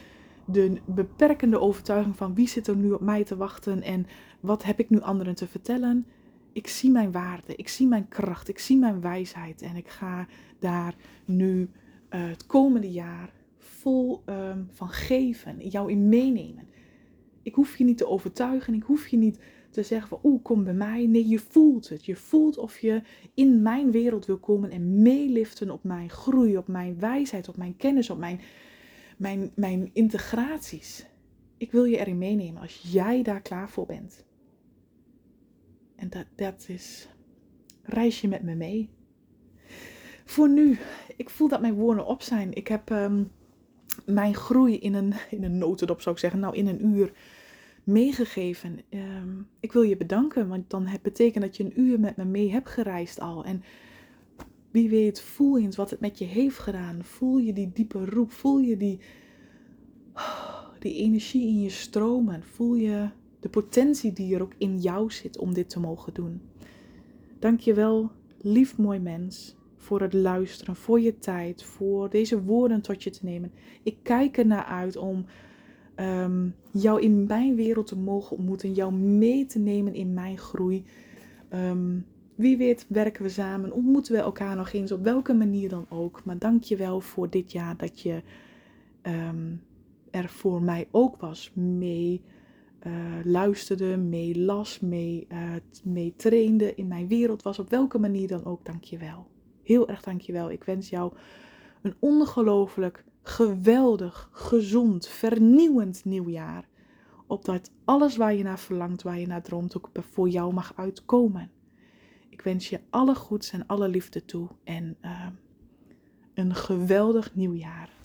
[0.45, 4.07] de beperkende overtuiging van wie zit er nu op mij te wachten en
[4.39, 6.05] wat heb ik nu anderen te vertellen.
[6.53, 10.27] Ik zie mijn waarde, ik zie mijn kracht, ik zie mijn wijsheid en ik ga
[10.59, 10.95] daar
[11.25, 16.67] nu uh, het komende jaar vol um, van geven, jou in meenemen.
[17.43, 18.73] Ik hoef je niet te overtuigen.
[18.73, 19.39] Ik hoef je niet
[19.69, 21.05] te zeggen van oeh, kom bij mij.
[21.05, 22.05] Nee, je voelt het.
[22.05, 23.01] Je voelt of je
[23.33, 27.75] in mijn wereld wil komen en meeliften op mijn groei, op mijn wijsheid, op mijn
[27.75, 28.41] kennis, op mijn,
[29.17, 31.05] mijn, mijn integraties.
[31.57, 34.25] Ik wil je erin meenemen als jij daar klaar voor bent.
[35.99, 37.07] En dat, dat is,
[37.83, 38.89] reis je met me mee.
[40.25, 40.77] Voor nu,
[41.15, 42.53] ik voel dat mijn woorden op zijn.
[42.53, 43.23] Ik heb ehm,
[44.05, 47.11] mijn groei in een, in een notendop, zou ik zeggen, nou in een uur
[47.83, 48.79] meegegeven.
[48.89, 52.25] Ehm, ik wil je bedanken, want dan het betekent dat je een uur met me
[52.25, 53.45] mee hebt gereisd al.
[53.45, 53.63] En
[54.71, 57.03] wie weet, voel eens wat het met je heeft gedaan.
[57.03, 58.99] Voel je die diepe roep, voel je die,
[60.79, 62.43] die energie in je stromen.
[62.43, 63.09] Voel je
[63.39, 66.41] de potentie die er ook in jou zit om dit te mogen doen.
[67.39, 68.11] Dank je wel,
[68.41, 73.25] lief mooi mens, voor het luisteren, voor je tijd, voor deze woorden tot je te
[73.25, 73.51] nemen.
[73.83, 75.25] Ik kijk er naar uit om
[75.95, 80.85] um, jou in mijn wereld te mogen ontmoeten, jou mee te nemen in mijn groei.
[81.53, 85.85] Um, wie weet werken we samen, ontmoeten we elkaar nog eens op welke manier dan
[85.89, 86.21] ook.
[86.25, 88.21] Maar dank je wel voor dit jaar dat je
[89.01, 89.61] um,
[90.11, 92.21] er voor mij ook was, mee
[92.87, 95.53] uh, luisterde, mee las, mee, uh,
[95.83, 98.65] mee trainde, in mijn wereld was, op welke manier dan ook.
[98.65, 99.27] Dank je wel.
[99.63, 100.51] Heel erg dank je wel.
[100.51, 101.13] Ik wens jou
[101.81, 106.67] een ongelooflijk geweldig, gezond, vernieuwend nieuwjaar.
[107.27, 111.51] Opdat alles waar je naar verlangt, waar je naar droomt, ook voor jou mag uitkomen.
[112.29, 115.27] Ik wens je alle goeds en alle liefde toe en uh,
[116.33, 117.98] een geweldig nieuwjaar.